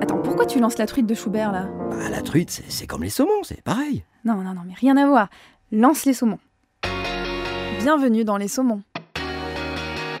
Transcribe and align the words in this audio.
Attends, 0.00 0.18
pourquoi 0.22 0.46
tu 0.46 0.60
lances 0.60 0.78
la 0.78 0.86
truite 0.86 1.06
de 1.06 1.14
Schubert 1.14 1.50
là? 1.50 1.66
Bah, 1.90 2.08
la 2.10 2.22
truite, 2.22 2.50
c'est- 2.50 2.70
c'est 2.70 2.86
comme 2.86 3.02
les 3.02 3.10
saumons, 3.10 3.42
c'est 3.42 3.60
pareil. 3.62 4.04
Non, 4.24 4.34
non, 4.36 4.54
non, 4.54 4.62
mais 4.64 4.74
rien 4.74 4.96
à 4.96 5.04
voir. 5.06 5.28
Lance 5.72 6.04
les 6.04 6.12
saumons. 6.14 6.38
Bienvenue 7.80 8.22
dans 8.24 8.36
Les 8.36 8.46
Saumons. 8.46 8.82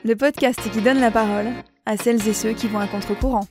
Le 0.04 0.14
podcast 0.16 0.58
qui 0.72 0.80
donne 0.80 0.98
la 0.98 1.12
parole 1.12 1.46
à 1.86 1.96
celles 1.96 2.26
et 2.26 2.32
ceux 2.32 2.52
qui 2.52 2.66
vont 2.66 2.80
à 2.80 2.88
contre-courant. 2.88 3.46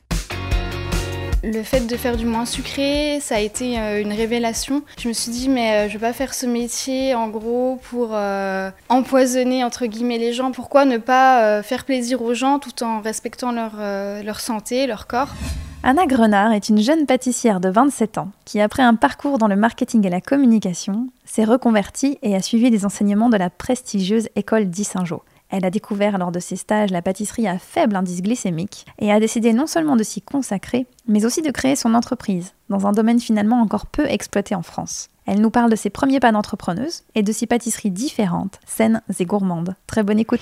Le 1.44 1.64
fait 1.64 1.88
de 1.88 1.98
faire 1.98 2.18
du 2.18 2.26
moins 2.26 2.46
sucré, 2.46 3.18
ça 3.20 3.38
a 3.38 3.40
été 3.40 3.80
euh, 3.80 4.00
une 4.00 4.14
révélation. 4.14 4.84
Je 5.00 5.08
me 5.08 5.14
suis 5.14 5.32
dit, 5.32 5.50
mais 5.50 5.74
euh, 5.74 5.90
je 5.90 5.94
vais 5.98 6.08
pas 6.08 6.14
faire 6.14 6.36
ce 6.36 6.46
métier 6.46 7.16
en 7.16 7.30
gros 7.30 7.80
pour 7.90 8.10
euh, 8.12 8.70
empoisonner 8.90 9.64
entre 9.64 9.88
guillemets 9.88 10.20
les 10.20 10.34
gens. 10.34 10.52
Pourquoi 10.52 10.86
ne 10.86 10.98
pas 10.98 11.64
faire 11.64 11.86
plaisir 11.86 12.22
aux 12.22 12.36
gens 12.36 12.60
tout 12.60 12.84
en 12.84 13.02
respectant 13.02 13.52
leur, 13.52 13.72
leur 14.24 14.40
santé, 14.40 14.86
leur 14.86 15.08
corps? 15.08 15.30
Anna 15.84 16.06
Grenard 16.06 16.54
est 16.54 16.70
une 16.70 16.78
jeune 16.78 17.08
pâtissière 17.08 17.60
de 17.60 17.70
27 17.70 18.20
ans 18.20 18.30
qui, 18.46 18.62
après 18.62 18.84
un 18.84 18.94
parcours 18.94 19.40
dans 19.40 19.48
le 19.48 19.56
marketing 19.56 20.06
et 20.06 20.12
la 20.12 20.22
communication, 20.22 21.08
s'est 21.26 21.44
reconvertie 21.44 22.20
et 22.22 22.36
a 22.36 22.42
suivi 22.44 22.70
des 22.70 22.86
enseignements 22.86 23.30
de 23.30 23.38
la 23.38 23.50
prestigieuse 23.50 24.30
école 24.36 24.70
d'Issingeau. 24.70 25.24
Elle 25.52 25.66
a 25.66 25.70
découvert 25.70 26.18
lors 26.18 26.32
de 26.32 26.40
ses 26.40 26.56
stages 26.56 26.92
la 26.92 27.02
pâtisserie 27.02 27.48
à 27.48 27.60
faible 27.60 27.98
indice 27.98 28.22
glycémique 28.22 28.86
et 29.00 29.12
a 29.12 29.20
décidé 29.20 29.52
non 29.52 29.68
seulement 29.68 29.98
de 29.98 30.04
s'y 30.04 30.22
consacrer, 30.22 30.88
mais 31.08 31.26
aussi 31.26 31.42
de 31.42 31.52
créer 31.52 31.76
son 31.76 31.94
entreprise 31.94 32.54
dans 32.70 32.88
un 32.88 32.94
domaine 32.94 33.20
finalement 33.20 33.62
encore 33.62 33.86
peu 33.86 34.06
exploité 34.06 34.56
en 34.56 34.62
France. 34.62 35.10
Elle 35.26 35.42
nous 35.42 35.52
parle 35.52 35.70
de 35.70 35.76
ses 35.76 35.90
premiers 35.90 36.22
pas 36.22 36.32
d'entrepreneuse 36.32 37.04
et 37.16 37.22
de 37.22 37.32
ses 37.34 37.48
pâtisseries 37.48 37.92
différentes, 37.92 38.60
saines 38.66 39.02
et 39.20 39.26
gourmandes. 39.26 39.76
Très 39.88 40.04
bonne 40.04 40.20
écoute. 40.20 40.42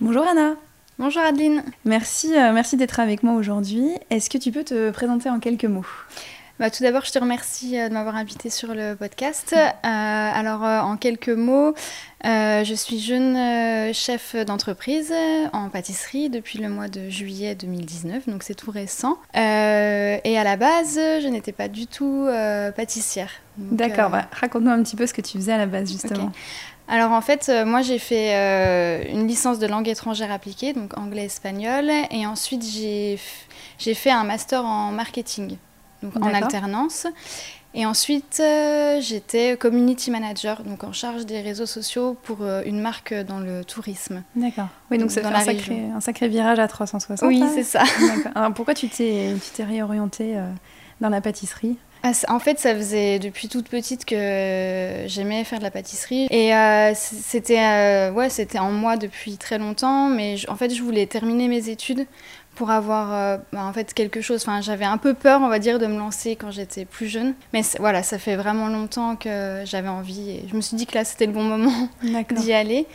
Bonjour 0.00 0.24
Anna. 0.26 0.54
Bonjour 0.98 1.20
Adeline. 1.20 1.62
Merci, 1.84 2.34
euh, 2.34 2.52
merci 2.54 2.78
d'être 2.78 2.98
avec 2.98 3.22
moi 3.22 3.34
aujourd'hui. 3.34 3.90
Est-ce 4.08 4.30
que 4.30 4.38
tu 4.38 4.50
peux 4.50 4.64
te 4.64 4.90
présenter 4.90 5.28
en 5.28 5.38
quelques 5.38 5.66
mots? 5.66 5.84
Bah, 6.58 6.70
tout 6.70 6.82
d'abord, 6.82 7.04
je 7.04 7.12
te 7.12 7.18
remercie 7.18 7.78
euh, 7.78 7.90
de 7.90 7.94
m'avoir 7.94 8.16
invité 8.16 8.48
sur 8.48 8.74
le 8.74 8.94
podcast. 8.94 9.54
Euh, 9.54 9.66
alors, 9.84 10.64
euh, 10.64 10.80
en 10.80 10.96
quelques 10.96 11.28
mots, 11.28 11.74
euh, 12.24 12.64
je 12.64 12.74
suis 12.74 12.98
jeune 12.98 13.92
chef 13.92 14.34
d'entreprise 14.34 15.12
en 15.52 15.68
pâtisserie 15.68 16.30
depuis 16.30 16.58
le 16.58 16.70
mois 16.70 16.88
de 16.88 17.10
juillet 17.10 17.54
2019, 17.54 18.28
donc 18.28 18.42
c'est 18.42 18.54
tout 18.54 18.70
récent. 18.70 19.18
Euh, 19.36 20.16
et 20.24 20.38
à 20.38 20.44
la 20.44 20.56
base, 20.56 20.94
je 20.94 21.28
n'étais 21.28 21.52
pas 21.52 21.68
du 21.68 21.86
tout 21.86 22.26
pâtissière. 22.74 23.30
D'accord, 23.58 24.10
bah, 24.10 24.26
raconte-nous 24.32 24.70
un 24.70 24.82
petit 24.82 24.96
peu 24.96 25.06
ce 25.06 25.12
que 25.12 25.20
tu 25.20 25.36
faisais 25.36 25.52
à 25.52 25.58
la 25.58 25.66
base 25.66 25.90
justement. 25.92 26.32
Alors 26.88 27.10
en 27.10 27.20
fait, 27.20 27.48
euh, 27.48 27.64
moi 27.64 27.82
j'ai 27.82 27.98
fait 27.98 28.36
euh, 28.36 29.02
une 29.10 29.26
licence 29.26 29.58
de 29.58 29.66
langue 29.66 29.88
étrangère 29.88 30.30
appliquée, 30.30 30.72
donc 30.72 30.96
anglais-espagnol, 30.96 31.90
et 32.10 32.26
ensuite 32.26 32.64
j'ai 32.64 33.18
fait 33.94 34.10
un 34.10 34.22
master 34.22 34.64
en 34.64 34.92
marketing, 34.92 35.56
donc 36.02 36.16
en 36.16 36.32
alternance. 36.32 37.06
Et 37.78 37.84
ensuite, 37.84 38.40
euh, 38.40 39.00
j'étais 39.02 39.56
community 39.58 40.10
manager, 40.10 40.62
donc 40.62 40.82
en 40.82 40.92
charge 40.94 41.26
des 41.26 41.42
réseaux 41.42 41.66
sociaux 41.66 42.16
pour 42.22 42.38
euh, 42.40 42.62
une 42.64 42.80
marque 42.80 43.12
dans 43.12 43.38
le 43.38 43.64
tourisme. 43.64 44.22
D'accord. 44.34 44.68
Oui, 44.90 44.96
donc 44.96 45.10
c'est 45.10 45.22
un 45.24 45.40
sacré, 45.40 45.82
un 45.94 46.00
sacré 46.00 46.28
virage 46.28 46.58
à 46.58 46.68
360. 46.68 47.28
Oui, 47.28 47.40
là. 47.40 47.48
c'est 47.54 47.64
ça. 47.64 47.82
Alors 48.34 48.54
pourquoi 48.54 48.72
tu 48.72 48.88
t'es 48.88 49.34
réorientée 49.58 50.36
euh, 50.38 50.48
dans 51.02 51.10
la 51.10 51.20
pâtisserie? 51.20 51.76
Ah, 52.02 52.12
En 52.28 52.38
fait, 52.38 52.58
ça 52.58 52.74
faisait 52.74 53.18
depuis 53.18 53.48
toute 53.48 53.68
petite 53.68 54.06
que 54.06 55.04
j'aimais 55.06 55.44
faire 55.44 55.58
de 55.58 55.64
la 55.64 55.70
pâtisserie. 55.70 56.28
Et 56.30 56.54
euh, 56.54 56.92
c'était 56.94 57.58
euh, 57.60 58.10
ouais, 58.12 58.28
en 58.58 58.70
moi 58.70 58.96
depuis 58.96 59.36
très 59.36 59.58
longtemps. 59.58 60.08
Mais 60.08 60.36
je- 60.38 60.48
en 60.48 60.56
fait, 60.56 60.72
je 60.72 60.82
voulais 60.82 61.06
terminer 61.06 61.48
mes 61.48 61.68
études 61.68 62.06
pour 62.56 62.70
avoir 62.70 63.12
euh, 63.14 63.36
bah, 63.52 63.64
en 63.64 63.72
fait 63.72 63.94
quelque 63.94 64.20
chose. 64.20 64.42
Enfin, 64.42 64.60
j'avais 64.60 64.84
un 64.84 64.98
peu 64.98 65.14
peur, 65.14 65.40
on 65.42 65.48
va 65.48 65.58
dire, 65.60 65.78
de 65.78 65.86
me 65.86 65.96
lancer 65.98 66.34
quand 66.34 66.50
j'étais 66.50 66.84
plus 66.84 67.06
jeune. 67.06 67.34
Mais 67.52 67.62
voilà, 67.78 68.02
ça 68.02 68.18
fait 68.18 68.34
vraiment 68.34 68.66
longtemps 68.68 69.14
que 69.14 69.62
j'avais 69.64 69.88
envie. 69.88 70.30
Et 70.30 70.44
je 70.50 70.56
me 70.56 70.60
suis 70.60 70.76
dit 70.76 70.86
que 70.86 70.94
là, 70.96 71.04
c'était 71.04 71.26
le 71.26 71.32
bon 71.32 71.44
moment 71.44 71.88
d'y 72.36 72.52
aller. 72.52 72.86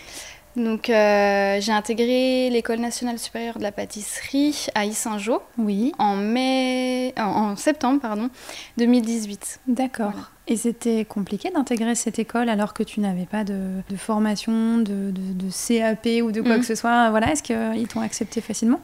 Donc, 0.57 0.89
euh, 0.89 1.61
j'ai 1.61 1.71
intégré 1.71 2.49
l'École 2.49 2.79
nationale 2.79 3.17
supérieure 3.17 3.57
de 3.57 3.63
la 3.63 3.71
pâtisserie 3.71 4.65
à 4.75 4.83
Issingeau 4.83 5.41
Oui, 5.57 5.93
en 5.97 6.17
mai, 6.17 7.13
en, 7.17 7.21
en 7.51 7.55
septembre 7.55 8.01
pardon, 8.01 8.29
2018. 8.77 9.61
d'accord. 9.67 10.11
Voilà. 10.11 10.27
Et 10.47 10.57
c'était 10.57 11.05
compliqué 11.05 11.51
d'intégrer 11.51 11.95
cette 11.95 12.19
école 12.19 12.49
alors 12.49 12.73
que 12.73 12.83
tu 12.83 12.99
n'avais 12.99 13.25
pas 13.25 13.45
de, 13.45 13.55
de 13.89 13.95
formation, 13.95 14.79
de, 14.79 15.11
de- 15.11 15.33
de 15.33 15.49
CAP 15.49 16.07
ou 16.23 16.33
de 16.33 16.41
quoi 16.41 16.55
Mhm. 16.55 16.59
que 16.59 16.65
ce 16.65 16.75
soit? 16.75 17.09
Voilà, 17.11 17.31
est-ce 17.31 17.43
qu'ils 17.43 17.87
t'ont 17.87 18.01
accepté 18.01 18.41
facilement? 18.41 18.81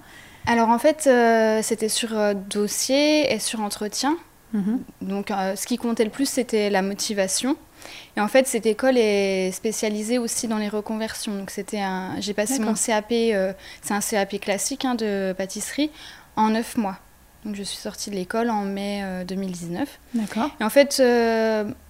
Alors 0.47 0.69
en 0.69 0.79
fait, 0.79 1.05
euh, 1.07 1.59
c'était 1.61 1.89
sur 1.89 2.17
euh, 2.17 2.33
dossier 2.33 3.31
et 3.33 3.39
sur 3.39 3.61
entretien. 3.61 4.17
Mhm. 4.53 4.81
Donc 5.01 5.29
euh, 5.29 5.55
ce 5.57 5.67
qui 5.67 5.77
comptait 5.77 6.05
le 6.05 6.09
plus, 6.09 6.27
c'était 6.27 6.69
la 6.69 6.81
motivation. 6.81 7.57
Et 8.15 8.21
en 8.21 8.27
fait, 8.27 8.47
cette 8.47 8.65
école 8.65 8.97
est 8.97 9.51
spécialisée 9.51 10.17
aussi 10.17 10.47
dans 10.47 10.57
les 10.57 10.69
reconversions. 10.69 11.35
Donc 11.37 11.51
c'était 11.51 11.81
un, 11.81 12.15
j'ai 12.19 12.33
passé 12.33 12.59
mon. 12.59 12.73
CAP, 12.73 13.09
c'est 13.81 13.93
un 13.93 13.99
CAP 13.99 14.39
classique 14.39 14.85
hein, 14.85 14.95
de 14.95 15.33
pâtisserie, 15.37 15.91
en 16.35 16.49
neuf 16.49 16.77
mois. 16.77 16.97
Donc 17.45 17.55
je 17.55 17.63
suis 17.63 17.77
sortie 17.77 18.09
de 18.09 18.15
l'école 18.15 18.49
en 18.49 18.63
mai 18.63 19.01
euh, 19.03 19.23
2019. 19.25 19.99
D'accord. 20.15 20.49
Et 20.59 20.63
en 20.63 20.69
fait, 20.69 20.95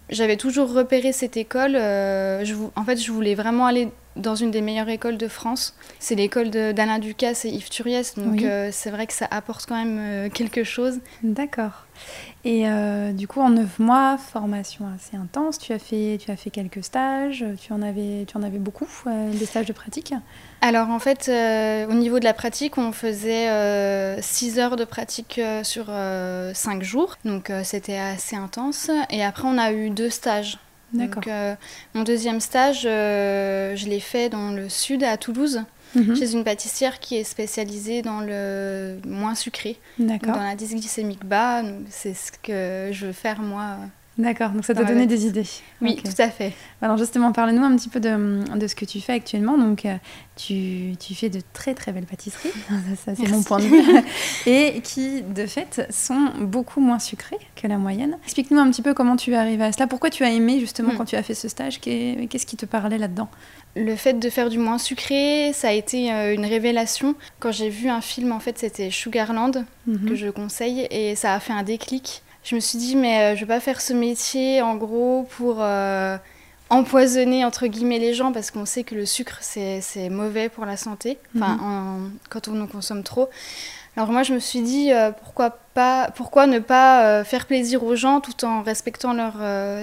j'avais 0.09 0.37
toujours 0.37 0.73
repéré 0.73 1.13
cette 1.13 1.37
école. 1.37 1.73
je 1.73 2.53
vou- 2.53 2.71
en 2.75 2.83
fait, 2.83 2.97
je 2.97 3.11
voulais 3.11 3.35
vraiment 3.35 3.65
aller 3.67 3.89
dans 4.17 4.35
une 4.35 4.51
des 4.51 4.61
meilleures 4.61 4.89
écoles 4.89 5.17
de 5.17 5.27
France. 5.27 5.75
C'est 5.99 6.15
l'école 6.15 6.49
d'Alain 6.49 6.99
Ducasse 6.99 7.45
et 7.45 7.49
Yves 7.49 7.69
Turiès. 7.69 8.15
Donc, 8.15 8.33
Oui. 8.33 8.45
euh, 8.45 8.69
c'est 8.71 8.89
vrai 8.91 9.07
que 9.07 9.13
ça 9.13 9.27
apporte 9.29 9.65
quand 9.67 9.75
même 9.75 9.97
euh, 9.99 10.29
quelque 10.29 10.63
chose. 10.63 10.99
D'accord. 11.23 11.85
Et 12.45 12.67
euh, 12.67 13.11
du 13.11 13.27
coup, 13.27 13.41
en 13.41 13.49
neuf 13.49 13.79
mois, 13.79 14.17
formation 14.17 14.85
assez 14.95 15.17
intense. 15.17 15.57
Tu 15.57 15.73
as 15.73 15.79
fait, 15.79 16.17
tu 16.23 16.29
as 16.31 16.35
fait 16.35 16.49
quelques 16.49 16.83
stages. 16.83 17.43
Tu 17.59 17.73
en 17.73 17.81
avais, 17.81 18.25
tu 18.27 18.37
en 18.37 18.43
avais 18.43 18.59
beaucoup, 18.59 18.87
des 19.05 19.45
stages 19.45 19.65
de 19.65 19.73
pratique? 19.73 20.13
Alors, 20.61 20.89
en 20.89 20.99
fait, 20.99 21.29
au 21.89 21.93
niveau 21.93 22.19
de 22.19 22.23
la 22.23 22.33
pratique, 22.33 22.77
on 22.77 22.91
faisait 22.91 23.47
6 24.21 24.59
heures 24.59 24.75
de 24.75 24.85
pratique 24.85 25.41
sur 25.63 25.87
5 25.87 26.83
jours. 26.83 27.15
Donc, 27.25 27.51
c'était 27.63 27.97
assez 27.97 28.35
intense. 28.35 28.91
Et 29.09 29.23
après, 29.23 29.47
on 29.47 29.57
a 29.57 29.71
eu 29.71 29.89
deux 29.89 30.09
stages. 30.09 30.59
D'accord. 30.93 31.23
Donc, 31.23 31.27
euh, 31.27 31.55
mon 31.93 32.03
deuxième 32.03 32.39
stage, 32.39 32.83
euh, 32.85 33.75
je 33.75 33.87
l'ai 33.87 33.99
fait 33.99 34.29
dans 34.29 34.51
le 34.51 34.69
sud, 34.69 35.03
à 35.03 35.17
Toulouse. 35.17 35.61
Mhm. 35.95 36.17
chez 36.17 36.33
une 36.33 36.43
pâtissière 36.43 36.99
qui 36.99 37.15
est 37.15 37.23
spécialisée 37.23 38.01
dans 38.01 38.19
le 38.19 38.99
moins 39.07 39.35
sucré, 39.35 39.79
dans 39.97 40.43
l'indice 40.43 40.71
glycémique 40.71 41.23
bas. 41.23 41.63
C'est 41.89 42.13
ce 42.13 42.31
que 42.43 42.89
je 42.91 43.05
veux 43.05 43.13
faire 43.13 43.41
moi. 43.41 43.77
D'accord. 44.17 44.49
Donc 44.49 44.65
ça 44.65 44.73
t'a 44.73 44.83
donné 44.83 45.05
des 45.05 45.27
idées. 45.27 45.45
Oui, 45.81 45.95
tout 45.97 46.11
à 46.21 46.29
fait. 46.29 46.53
Alors 46.81 46.97
justement, 46.97 47.31
parle-nous 47.31 47.63
un 47.63 47.75
petit 47.75 47.89
peu 47.89 47.99
de, 47.99 48.43
de 48.57 48.67
ce 48.67 48.73
que 48.75 48.85
tu 48.85 48.99
fais 48.99 49.13
actuellement. 49.13 49.57
Donc, 49.57 49.85
euh, 49.85 49.95
tu, 50.35 50.93
tu 50.99 51.13
fais 51.13 51.29
de 51.29 51.39
très 51.53 51.73
très 51.75 51.91
belles 51.91 52.05
pâtisseries, 52.05 52.49
ça, 52.69 52.95
ça, 53.05 53.15
c'est 53.15 53.29
mon 53.29 53.43
point 53.43 53.59
de 53.59 53.63
vue, 53.65 53.81
et 54.47 54.81
qui 54.81 55.21
de 55.21 55.45
fait 55.45 55.85
sont 55.91 56.31
beaucoup 56.41 56.79
moins 56.81 56.99
sucrées 56.99 57.37
que 57.55 57.67
la 57.67 57.77
moyenne. 57.77 58.17
Explique-nous 58.23 58.59
un 58.59 58.69
petit 58.71 58.81
peu 58.81 58.93
comment 58.93 59.15
tu 59.17 59.31
es 59.33 59.35
arrivé 59.35 59.63
à 59.63 59.71
cela. 59.71 59.85
Pourquoi 59.87 60.09
tu 60.09 60.23
as 60.23 60.31
aimé 60.31 60.59
justement 60.59 60.93
Hmm. 60.93 60.97
quand 60.97 61.05
tu 61.05 61.15
as 61.15 61.23
fait 61.23 61.33
ce 61.35 61.47
stage? 61.47 61.79
Qu'est- 61.79 62.27
Qu'est-ce 62.29 62.45
qui 62.45 62.57
te 62.57 62.65
parlait 62.65 62.97
là-dedans? 62.97 63.29
Le 63.75 63.95
fait 63.95 64.13
de 64.13 64.29
faire 64.29 64.49
du 64.49 64.57
moins 64.57 64.77
sucré, 64.79 65.51
ça 65.53 65.67
a 65.69 65.71
été 65.73 66.11
euh, 66.11 66.33
une 66.33 66.45
révélation. 66.45 67.13
Quand 67.39 67.51
j'ai 67.51 67.69
vu 67.69 67.89
un 67.89 68.01
film, 68.01 68.31
en 68.31 68.39
fait, 68.39 68.57
c'était 68.57 68.89
Sugarland, 68.89 69.63
Mhm. 69.85 70.09
que 70.09 70.15
je 70.15 70.29
conseille, 70.29 70.87
et 70.91 71.15
ça 71.15 71.33
a 71.33 71.39
fait 71.39 71.53
un 71.53 71.63
déclic. 71.63 72.23
Je 72.49 72.55
me 72.55 72.61
suis 72.61 72.77
dit, 72.77 72.95
mais 72.95 73.19
euh, 73.19 73.35
je 73.35 73.41
vais 73.41 73.53
pas 73.55 73.59
faire 73.59 73.81
ce 73.81 73.91
métier 73.91 74.61
en 74.61 74.75
gros 74.77 75.27
pour 75.37 75.57
euh, 75.59 76.17
empoisonner 76.69 77.43
entre 77.43 77.67
guillemets 77.67 77.99
les 77.99 78.13
gens 78.13 78.31
parce 78.31 78.51
qu'on 78.51 78.65
sait 78.65 78.85
que 78.85 78.95
le 78.95 79.05
sucre 79.05 79.39
c'est 79.41 79.81
mauvais 80.09 80.47
pour 80.47 80.65
la 80.65 80.77
santé, 80.77 81.17
enfin 81.35 81.57
en- 81.61 82.09
quand 82.29 82.47
on 82.47 82.61
en 82.61 82.67
consomme 82.67 83.03
trop. 83.03 83.29
Alors 83.97 84.11
moi 84.13 84.23
je 84.23 84.33
me 84.33 84.39
suis 84.39 84.61
dit 84.61 84.93
euh, 84.93 85.11
pourquoi 85.11 85.57
pas, 85.73 86.09
pourquoi 86.15 86.47
ne 86.47 86.59
pas 86.59 87.03
euh, 87.05 87.23
faire 87.25 87.47
plaisir 87.47 87.83
aux 87.83 87.97
gens 87.97 88.21
tout 88.21 88.45
en 88.45 88.61
respectant 88.61 89.11
leur, 89.11 89.33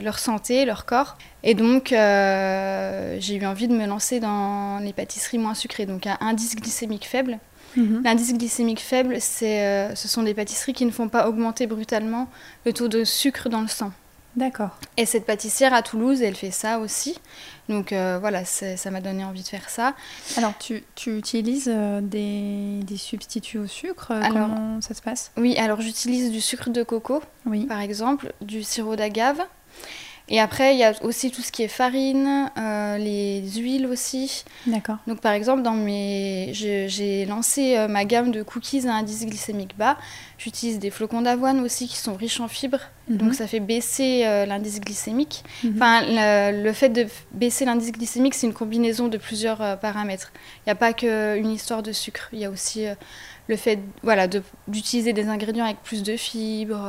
leur 0.03 0.19
santé, 0.19 0.65
leur 0.65 0.87
corps. 0.87 1.19
Et 1.43 1.53
donc 1.53 1.89
j'ai 1.91 3.35
eu 3.35 3.45
envie 3.45 3.69
de 3.69 3.75
me 3.77 3.87
lancer 3.87 4.21
dans 4.21 4.79
les 4.79 4.95
pâtisseries 4.95 5.37
moins 5.39 5.53
sucrées, 5.55 5.85
donc 5.85 6.07
à 6.07 6.17
indice 6.23 6.57
glycémique 6.57 7.07
faible. 7.07 7.39
Mhm. 7.77 8.03
L'indice 8.05 8.33
glycémique 8.35 8.81
faible, 8.81 9.19
euh, 9.43 9.95
ce 9.95 10.09
sont 10.09 10.23
des 10.23 10.35
pâtisseries 10.35 10.73
qui 10.75 10.87
ne 10.87 10.91
font 10.91 11.09
pas 11.09 11.29
augmenter 11.29 11.67
brutalement 11.67 12.29
le 12.65 12.73
taux 12.73 12.89
de 12.89 13.05
sucre 13.05 13.49
dans 13.49 13.61
le 13.61 13.69
sang. 13.69 13.93
D'accord. 14.37 14.71
Et 14.97 15.07
cette 15.07 15.27
pâtissière 15.27 15.73
à 15.73 15.83
Toulouse, 15.83 16.21
elle 16.21 16.35
fait 16.35 16.51
ça 16.51 16.81
aussi. 16.81 17.17
Donc 17.69 17.93
euh, 17.93 18.19
voilà, 18.21 18.45
ça 18.45 18.91
m'a 18.91 19.01
donné 19.01 19.25
envie 19.25 19.43
de 19.45 19.47
faire 19.49 19.71
ça. 19.71 19.95
Alors, 20.37 20.53
tu, 20.59 20.83
tu 20.97 21.17
utilises 21.17 21.71
euh, 21.73 22.01
des, 22.01 22.81
des 22.83 22.97
substituts 22.97 23.59
au 23.59 23.69
sucre 23.69 24.09
euh, 24.11 24.21
Alors- 24.21 24.49
Comment 24.49 24.81
ça 24.81 24.93
se 24.95 25.03
passe? 25.03 25.31
Oui, 25.37 25.57
alors 25.57 25.81
j'utilise 25.81 26.33
du 26.33 26.41
sucre 26.41 26.71
de 26.71 26.83
coco, 26.83 27.23
Oui. 27.47 27.67
par 27.67 27.81
exemple, 27.81 28.33
du 28.41 28.65
sirop 28.65 28.97
d'agave. 28.97 29.41
Et 30.29 30.41
après, 30.41 30.75
il 30.75 30.79
y 30.81 30.85
a 30.85 30.95
aussi 31.05 31.31
tout 31.31 31.43
ce 31.43 31.53
qui 31.53 31.63
est 31.63 31.69
farine, 31.69 32.51
les 32.99 33.34
aussi. 33.95 34.45
D'accord. 34.67 34.99
Donc 35.07 35.21
par 35.23 35.33
exemple, 35.33 35.63
dans 35.63 35.73
mes... 35.73 36.51
j'ai 36.53 37.25
lancé 37.25 37.77
euh, 37.79 37.89
ma 37.89 38.05
gamme 38.05 38.31
de 38.31 38.43
cookies 38.43 38.87
à 38.87 38.93
indice 38.95 39.25
glycémique 39.25 39.75
bas. 39.79 39.97
J'utilise 40.37 40.79
des 40.79 40.91
flocons 40.91 41.23
d'avoine 41.23 41.61
aussi 41.61 41.89
qui 41.89 41.97
sont 41.97 42.15
riches 42.15 42.41
en 42.41 42.49
fibres. 42.49 42.81
Mhm. 43.09 43.17
Donc 43.17 43.35
ça 43.35 43.47
fait 43.47 43.61
baisser 43.61 44.25
euh, 44.27 44.45
l'indice 44.45 44.79
glycémique. 44.81 45.43
Mhm. 45.63 45.73
Enfin, 45.77 46.03
le, 46.07 46.63
le 46.63 46.73
fait 46.75 46.91
de 46.91 47.07
baisser 47.33 47.65
l'indice 47.65 47.93
glycémique, 47.93 48.35
c'est 48.35 48.47
une 48.47 48.53
combinaison 48.53 49.09
de 49.09 49.17
plusieurs 49.17 49.63
euh, 49.63 49.77
paramètres. 49.77 50.31
Il 50.59 50.69
n'y 50.69 50.73
a 50.73 50.77
pas 50.77 50.93
qu'une 50.93 51.51
histoire 51.51 51.83
de 51.83 51.93
sucre. 51.93 52.29
Il 52.35 52.39
y 52.41 52.45
a 52.45 52.51
aussi 52.51 52.85
le 53.49 53.57
fait 53.57 53.79
voilà, 54.03 54.27
de- 54.29 54.43
d'utiliser 54.69 55.13
des 55.15 55.29
ingrédients 55.29 55.65
avec 55.65 55.83
plus 55.83 56.03
de 56.03 56.17
fibres, 56.17 56.89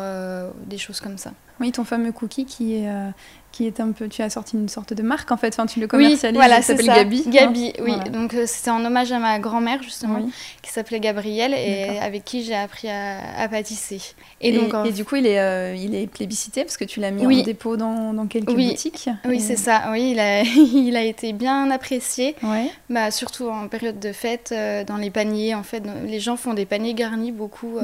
des 0.66 0.78
choses 0.78 1.00
comme 1.02 1.18
ça. 1.18 1.32
Oui, 1.60 1.72
ton 1.72 1.84
fameux 1.84 2.12
cookie 2.12 2.46
qui 2.46 2.76
est, 2.76 2.90
euh, 2.90 3.10
qui 3.52 3.66
est 3.66 3.80
un 3.80 3.92
peu. 3.94 4.10
Tu 4.10 4.22
as 4.22 4.30
sorti 4.30 4.58
une 4.58 4.68
sorte 4.68 4.94
de 4.94 5.02
marque 5.02 5.32
en 5.32 5.38
fait. 5.38 5.54
Enfin, 5.54 5.66
tu 5.66 5.80
le 5.80 5.86
Oui, 5.86 5.90
commercialises. 5.90 6.38
voilà, 6.38 6.58
il 6.58 6.64
c'est 6.64 6.74
s'appelle 6.74 6.86
ça. 6.88 6.96
Gabi. 6.96 7.24
hein 7.26 7.30
Gabi, 7.30 7.74
oui. 7.80 7.94
Voilà. 7.96 8.04
Donc 8.10 8.34
euh, 8.34 8.44
c'était 8.46 8.72
en 8.72 8.84
hommage 8.84 9.12
à 9.14 9.20
ma 9.20 9.40
grand-mère 9.40 9.82
justement, 9.82 10.20
Oui. 10.22 10.32
qui 10.62 10.72
s'appelait 10.72 11.00
Gabrielle 11.00 11.54
et 11.54 11.98
avec 12.00 12.26
qui 12.26 12.44
j'ai 12.44 12.56
appris 12.56 12.90
à, 12.90 13.20
à 13.40 13.48
pâtisser. 13.48 14.02
Et, 14.42 14.50
Et, 14.50 14.52
donc, 14.60 14.74
en- 14.74 14.84
et 14.84 14.92
du 14.92 15.06
coup, 15.06 15.16
il 15.16 15.26
est, 15.26 15.40
euh, 15.40 15.74
il 15.76 15.96
est 15.96 16.08
plébiscité 16.08 16.64
parce 16.66 16.76
que 16.76 16.84
tu 16.84 17.00
l'as 17.00 17.12
mis 17.12 17.26
Oui. 17.26 17.40
en 17.40 17.44
dépôt 17.44 17.78
dans, 17.78 18.14
dans 18.14 18.28
quelques 18.28 18.50
Oui. 18.52 18.72
boutiques. 18.72 19.10
oui, 19.24 19.38
Et- 19.38 19.40
c'est 19.40 19.56
ça. 19.56 19.84
Oui, 19.92 20.12
il 20.12 20.20
a, 20.20 20.42
il 20.44 20.98
a 20.98 21.04
été 21.04 21.32
bien 21.32 21.72
apprécié. 21.72 22.36
Ouais. 22.44 22.70
Bah, 22.90 23.10
surtout 23.12 23.48
en 23.48 23.70
période 23.70 24.00
de 24.00 24.12
fête, 24.12 24.54
dans 24.88 24.98
les 24.98 25.10
paniers. 25.12 25.56
En 25.56 25.64
fait, 25.64 25.82
les 26.06 26.20
gens 26.20 26.36
font 26.36 26.54
des 26.54 26.66
paniers 26.66 26.94
garnis 26.94 27.32
beaucoup 27.32 27.78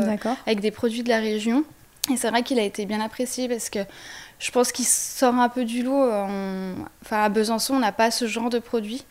avec 0.45 0.59
des 0.59 0.71
produits 0.71 1.03
de 1.03 1.09
la 1.09 1.19
région. 1.19 1.63
Et 2.13 2.17
c'est 2.17 2.29
vrai 2.29 2.43
qu'il 2.43 2.59
a 2.59 2.63
été 2.63 2.85
bien 2.85 3.01
apprécié 3.01 3.47
parce 3.47 3.69
que 3.69 3.79
je 4.39 4.51
pense 4.51 4.71
qu'il 4.71 4.85
sort 4.85 5.35
un 5.35 5.49
peu 5.49 5.65
du 5.65 5.83
lot. 5.83 5.93
On- 6.11 6.75
Enfin, 7.03 7.23
à 7.23 7.29
Besançon, 7.29 7.75
on 7.75 7.79
n'a 7.79 7.91
pas 7.91 8.11
ce 8.11 8.27
genre 8.27 8.49
de 8.49 8.59
produit. 8.59 9.05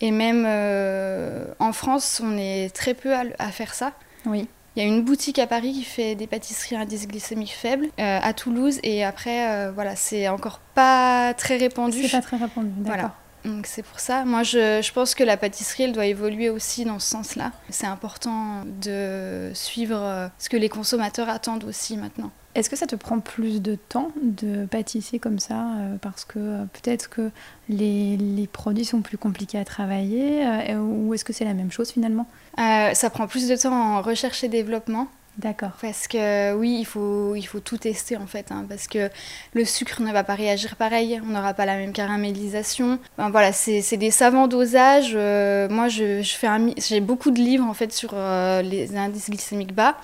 Et 0.00 0.10
même 0.10 0.44
euh, 0.46 1.46
en 1.58 1.72
France, 1.72 2.20
on 2.22 2.36
est 2.36 2.74
très 2.74 2.94
peu 2.94 3.14
à, 3.14 3.24
à 3.38 3.48
faire 3.50 3.72
ça. 3.74 3.92
Oui. 4.26 4.46
Il 4.76 4.82
y 4.82 4.84
a 4.84 4.88
une 4.88 5.02
boutique 5.02 5.38
à 5.38 5.46
Paris 5.46 5.72
qui 5.72 5.84
fait 5.84 6.14
des 6.14 6.26
pâtisseries 6.26 6.76
à 6.76 6.80
indice 6.80 7.08
glycémique 7.08 7.54
faible, 7.54 7.86
euh, 7.98 8.18
à 8.22 8.32
Toulouse, 8.34 8.78
et 8.82 9.04
après, 9.04 9.48
euh, 9.50 9.72
voilà, 9.72 9.96
c'est 9.96 10.28
encore 10.28 10.60
pas 10.74 11.32
très 11.32 11.56
répandu. 11.56 12.02
C'est 12.02 12.10
pas 12.18 12.20
très 12.22 12.36
répandu. 12.36 12.68
D'accord. 12.76 12.84
Voilà. 12.94 13.14
Donc 13.46 13.66
c'est 13.66 13.82
pour 13.82 14.00
ça. 14.00 14.24
Moi, 14.24 14.42
je, 14.42 14.80
je 14.82 14.92
pense 14.92 15.14
que 15.14 15.24
la 15.24 15.36
pâtisserie, 15.36 15.84
elle 15.84 15.92
doit 15.92 16.06
évoluer 16.06 16.50
aussi 16.50 16.84
dans 16.84 16.98
ce 16.98 17.08
sens-là. 17.08 17.52
C'est 17.70 17.86
important 17.86 18.64
de 18.82 19.50
suivre 19.54 19.98
euh, 19.98 20.28
ce 20.38 20.48
que 20.48 20.56
les 20.56 20.68
consommateurs 20.68 21.28
attendent 21.28 21.64
aussi 21.64 21.96
maintenant. 21.96 22.30
Est-ce 22.56 22.70
que 22.70 22.76
ça 22.76 22.86
te 22.86 22.96
prend 22.96 23.20
plus 23.20 23.60
de 23.60 23.74
temps 23.74 24.12
de 24.22 24.64
pâtisser 24.64 25.18
comme 25.18 25.38
ça 25.38 25.72
euh, 25.76 25.96
Parce 26.00 26.24
que 26.24 26.38
euh, 26.38 26.64
peut-être 26.72 27.10
que 27.10 27.30
les, 27.68 28.16
les 28.16 28.46
produits 28.46 28.86
sont 28.86 29.02
plus 29.02 29.18
compliqués 29.18 29.58
à 29.58 29.64
travailler 29.66 30.42
euh, 30.46 30.78
ou 30.78 31.12
est-ce 31.12 31.22
que 31.22 31.34
c'est 31.34 31.44
la 31.44 31.52
même 31.52 31.70
chose 31.70 31.90
finalement? 31.90 32.26
Ça 32.56 33.10
prend 33.10 33.26
plus 33.26 33.46
de 33.46 33.56
temps 33.56 33.74
en 33.74 34.00
recherche 34.00 34.42
et 34.42 34.48
développement. 34.48 35.08
D'accord. 35.38 35.72
Parce 35.82 36.08
que 36.08 36.54
oui, 36.54 36.78
il 36.80 36.86
faut, 36.86 37.34
il 37.34 37.42
faut 37.42 37.60
tout 37.60 37.76
tester 37.76 38.16
en 38.16 38.26
fait, 38.26 38.50
hein, 38.50 38.64
parce 38.66 38.88
que 38.88 39.10
le 39.52 39.64
sucre 39.66 40.00
ne 40.00 40.10
va 40.10 40.24
pas 40.24 40.34
réagir 40.34 40.76
pareil, 40.76 41.20
on 41.22 41.28
n'aura 41.28 41.52
pas 41.52 41.66
la 41.66 41.76
même 41.76 41.92
caramélisation. 41.92 42.98
Voilà, 43.18 43.52
c'est 43.52 43.96
des 43.98 44.10
savants 44.10 44.48
dosages. 44.48 45.12
Euh, 45.14 45.68
moi, 45.68 45.88
je, 45.88 46.22
je 46.22 46.72
j'ai 46.78 47.00
beaucoup 47.00 47.30
de 47.30 47.38
livres 47.38 47.66
en 47.66 47.74
fait 47.74 47.92
sur 47.92 48.12
euh, 48.14 48.62
les 48.62 48.96
indices 48.96 49.28
glycémiques 49.28 49.74
bas, 49.74 49.98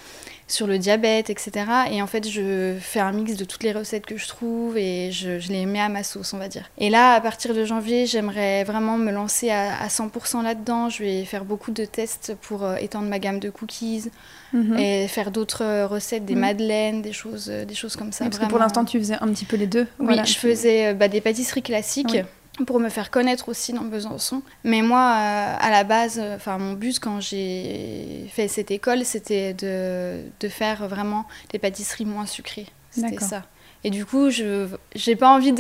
sur 0.49 0.67
le 0.67 0.77
diabète, 0.77 1.31
etc. 1.31 1.65
Et 1.91 2.03
en 2.03 2.07
fait, 2.07 2.29
je 2.29 2.77
fais 2.79 3.01
un 3.01 3.13
mix 3.13 3.37
de 3.37 3.47
toutes 3.47 3.63
les 3.63 3.73
recettes 3.73 4.05
que 4.05 4.19
je 4.19 4.29
trouve 4.29 4.77
et 4.77 5.13
je, 5.13 5.51
les 5.51 5.65
mets 5.65 5.81
à 5.81 5.89
ma 5.89 6.03
sauce, 6.03 6.35
on 6.35 6.39
va 6.39 6.49
dire. 6.49 6.69
Et 6.77 6.91
là, 6.91 7.15
à 7.15 7.21
partir 7.23 7.55
de 7.55 7.65
janvier, 7.65 8.05
j'aimerais 8.05 8.65
vraiment 8.65 8.99
me 8.99 9.11
lancer 9.11 9.49
à, 9.49 9.81
à 9.83 9.87
100% 9.89 10.43
là-dedans. 10.43 10.91
Je 10.91 11.03
vais 11.03 11.25
faire 11.25 11.47
beaucoup 11.47 11.71
de 11.71 11.87
tests 11.87 12.37
pour 12.43 12.65
euh, 12.65 12.77
étendre 12.77 13.09
ma 13.09 13.19
gamme 13.19 13.39
de 13.39 13.49
cookies 13.49 14.11
Mhm. 14.53 14.77
et 14.79 15.09
faire 15.09 15.31
d'autres 15.31 15.63
euh, 15.65 15.87
recettes, 15.87 16.25
des 16.25 16.35
Mhm. 16.35 16.41
madeleines, 16.41 17.03
des 17.03 17.13
choses, 17.13 17.49
euh, 17.51 17.65
des 17.65 17.75
choses 17.75 17.97
comme 17.97 18.13
ça. 18.13 18.25
Oui, 18.25 18.31
parce 18.31 18.43
que 18.43 18.49
pour 18.49 18.59
l'instant, 18.59 18.85
tu 18.85 18.99
faisais 18.99 19.17
un 19.21 19.29
petit 19.29 19.45
peu 19.47 19.57
les 19.57 19.67
deux. 19.67 19.87
Oui, 19.99 20.07
Voilà. 20.07 20.25
je 20.25 20.35
faisais 20.37 20.89
euh, 20.89 20.95
bah, 20.95 21.09
des 21.09 21.21
pâtisseries 21.21 21.63
classiques. 21.63 22.09
Oui. 22.13 22.65
Pour 22.67 22.79
me 22.81 22.91
faire 22.91 23.11
connaître 23.11 23.49
aussi 23.49 23.73
dans 23.73 23.81
Besançon. 23.81 24.43
Mais 24.63 24.83
moi, 24.83 25.01
euh, 25.01 25.57
à 25.59 25.71
la 25.71 25.85
base, 25.85 26.21
euh, 26.23 26.37
mon 26.59 26.75
but 26.75 26.99
quand 27.01 27.19
j'ai 27.19 28.27
fait 28.31 28.47
cette 28.47 28.71
école, 28.71 29.07
c'était 29.07 29.55
de, 29.55 30.21
de 30.39 30.49
faire 30.49 30.87
vraiment 30.87 31.25
des 31.51 31.59
pâtisseries 31.59 32.05
moins 32.05 32.27
sucrées. 32.27 32.67
C'était 32.91 33.19
ça. 33.25 33.45
Et 33.85 33.91
du 33.91 34.05
coup, 34.05 34.29
je 34.31 34.69
j'ai 34.95 35.17
pas 35.17 35.35
envie 35.35 35.53
de, 35.53 35.57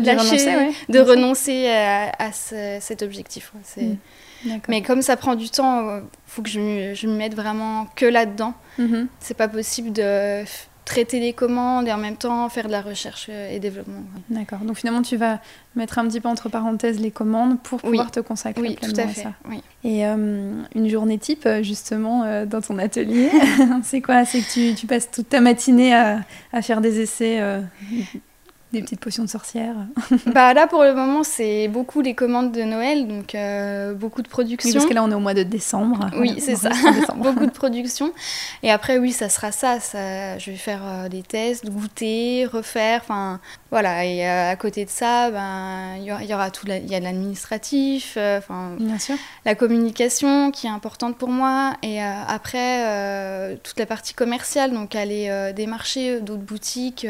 De 0.00 0.06
lâcher, 0.06 0.28
renoncer, 0.36 0.46
ouais, 0.56 0.72
de 0.88 0.98
renoncer 1.00 1.68
à, 1.68 2.12
à 2.18 2.32
ce- 2.32 2.78
cet 2.80 3.02
objectif. 3.02 3.52
ouais. 3.54 3.60
C'est- 3.64 3.82
Mm. 3.82 3.96
Mais 4.68 4.82
comme 4.82 5.02
ça 5.02 5.16
prend 5.16 5.34
du 5.34 5.48
temps, 5.50 5.88
euh, 5.88 6.00
faut 6.26 6.42
que 6.42 6.48
je, 6.48 6.60
me- 6.60 6.94
je 6.94 7.06
me 7.06 7.16
mette 7.16 7.34
vraiment 7.34 7.86
que 7.96 8.06
là-dedans. 8.06 8.54
Mhm. 8.78 9.08
C'est 9.20 9.36
pas 9.36 9.48
possible 9.48 9.92
de 9.92 10.44
traiter 10.84 11.20
les 11.20 11.32
commandes 11.32 11.86
et 11.86 11.92
en 11.92 11.96
même 11.96 12.16
temps 12.16 12.48
faire 12.48 12.66
de 12.66 12.72
la 12.72 12.80
recherche 12.82 13.28
euh, 13.30 13.50
et 13.54 13.60
développement. 13.60 13.98
ouais. 13.98 14.20
D'accord. 14.40 14.58
Donc 14.60 14.76
finalement, 14.76 15.02
tu 15.02 15.16
vas 15.16 15.38
mettre 15.76 16.00
un 16.00 16.08
petit 16.08 16.20
peu 16.20 16.28
entre 16.28 16.48
parenthèses 16.48 16.98
les 16.98 17.12
commandes 17.12 17.60
pour 17.62 17.78
Oui. 17.84 17.90
pouvoir 17.90 18.10
te 18.10 18.18
consacrer 18.18 18.60
Oui, 18.60 18.74
tout 18.74 18.90
pleinement 18.92 19.04
à 19.10 19.14
fait. 19.14 19.22
ça. 19.22 19.32
Oui. 19.48 19.62
Et 19.84 20.04
euh, 20.04 20.50
une 20.74 20.88
journée 20.88 21.18
type, 21.18 21.48
justement, 21.62 22.24
euh, 22.24 22.46
dans 22.46 22.60
ton 22.60 22.78
atelier, 22.78 23.30
c'est 23.84 24.00
quoi? 24.00 24.24
C'est 24.24 24.40
que 24.40 24.52
tu, 24.52 24.74
tu 24.74 24.86
passes 24.88 25.08
toute 25.08 25.28
ta 25.28 25.40
matinée 25.40 25.94
à, 25.94 26.18
à 26.52 26.62
faire 26.62 26.80
des 26.80 27.00
essais, 27.00 27.38
euh, 27.40 27.60
des 28.72 28.82
petites 28.82 29.00
potions 29.00 29.24
de 29.24 29.28
sorcière. 29.28 29.74
bah 30.34 30.54
là 30.54 30.66
pour 30.66 30.82
le 30.82 30.94
moment 30.94 31.22
c'est 31.22 31.68
beaucoup 31.68 32.00
les 32.00 32.14
commandes 32.14 32.52
de 32.52 32.62
Noël, 32.62 33.06
donc 33.06 33.34
euh, 33.34 33.94
beaucoup 33.94 34.22
de 34.22 34.28
Oui, 34.28 34.32
production. 34.32 34.72
parce 34.72 34.86
que 34.86 34.94
là, 34.94 35.02
on 35.02 35.10
est 35.10 35.14
au 35.14 35.20
mois 35.20 35.34
de 35.34 35.42
décembre. 35.42 36.10
Oui, 36.16 36.36
c'est 36.38 36.56
ça. 36.56 36.70
beaucoup 37.16 37.46
de 37.46 37.50
production. 37.50 38.12
Et 38.62 38.70
après, 38.70 38.98
oui, 38.98 39.12
ça 39.12 39.28
sera 39.28 39.52
ça. 39.52 39.80
ça 39.80 40.38
je 40.38 40.50
vais 40.50 40.56
faire 40.56 40.82
euh, 40.84 41.08
des 41.08 41.22
tests, 41.22 41.68
goûter, 41.68 42.46
refaire. 42.46 43.00
Enfin, 43.02 43.40
voilà. 43.70 44.04
Et 44.04 44.26
euh, 44.26 44.50
à 44.50 44.56
côté 44.56 44.84
de 44.84 44.90
ça, 44.90 45.30
ben, 45.30 45.96
il 45.98 46.04
y 46.04 46.12
aura, 46.12 46.22
il 46.22 46.30
y 46.30 46.34
aura 46.34 46.50
tout. 46.50 46.66
Il 46.66 46.90
y 46.90 46.94
a 46.94 46.98
de 46.98 47.04
l'administratif. 47.04 48.16
Enfin, 48.16 48.76
Bien 48.78 48.98
sûr. 48.98 49.16
la 49.44 49.54
communication 49.54 50.50
qui 50.50 50.66
est 50.66 50.70
importante 50.70 51.16
pour 51.16 51.28
moi. 51.28 51.74
Et 51.82 52.00
après, 52.02 53.56
toute 53.62 53.78
la 53.78 53.86
partie 53.86 54.14
commerciale. 54.14 54.72
Donc, 54.72 54.94
aller 54.94 55.52
démarcher 55.54 56.20
d'autres 56.20 56.42
boutiques, 56.42 57.06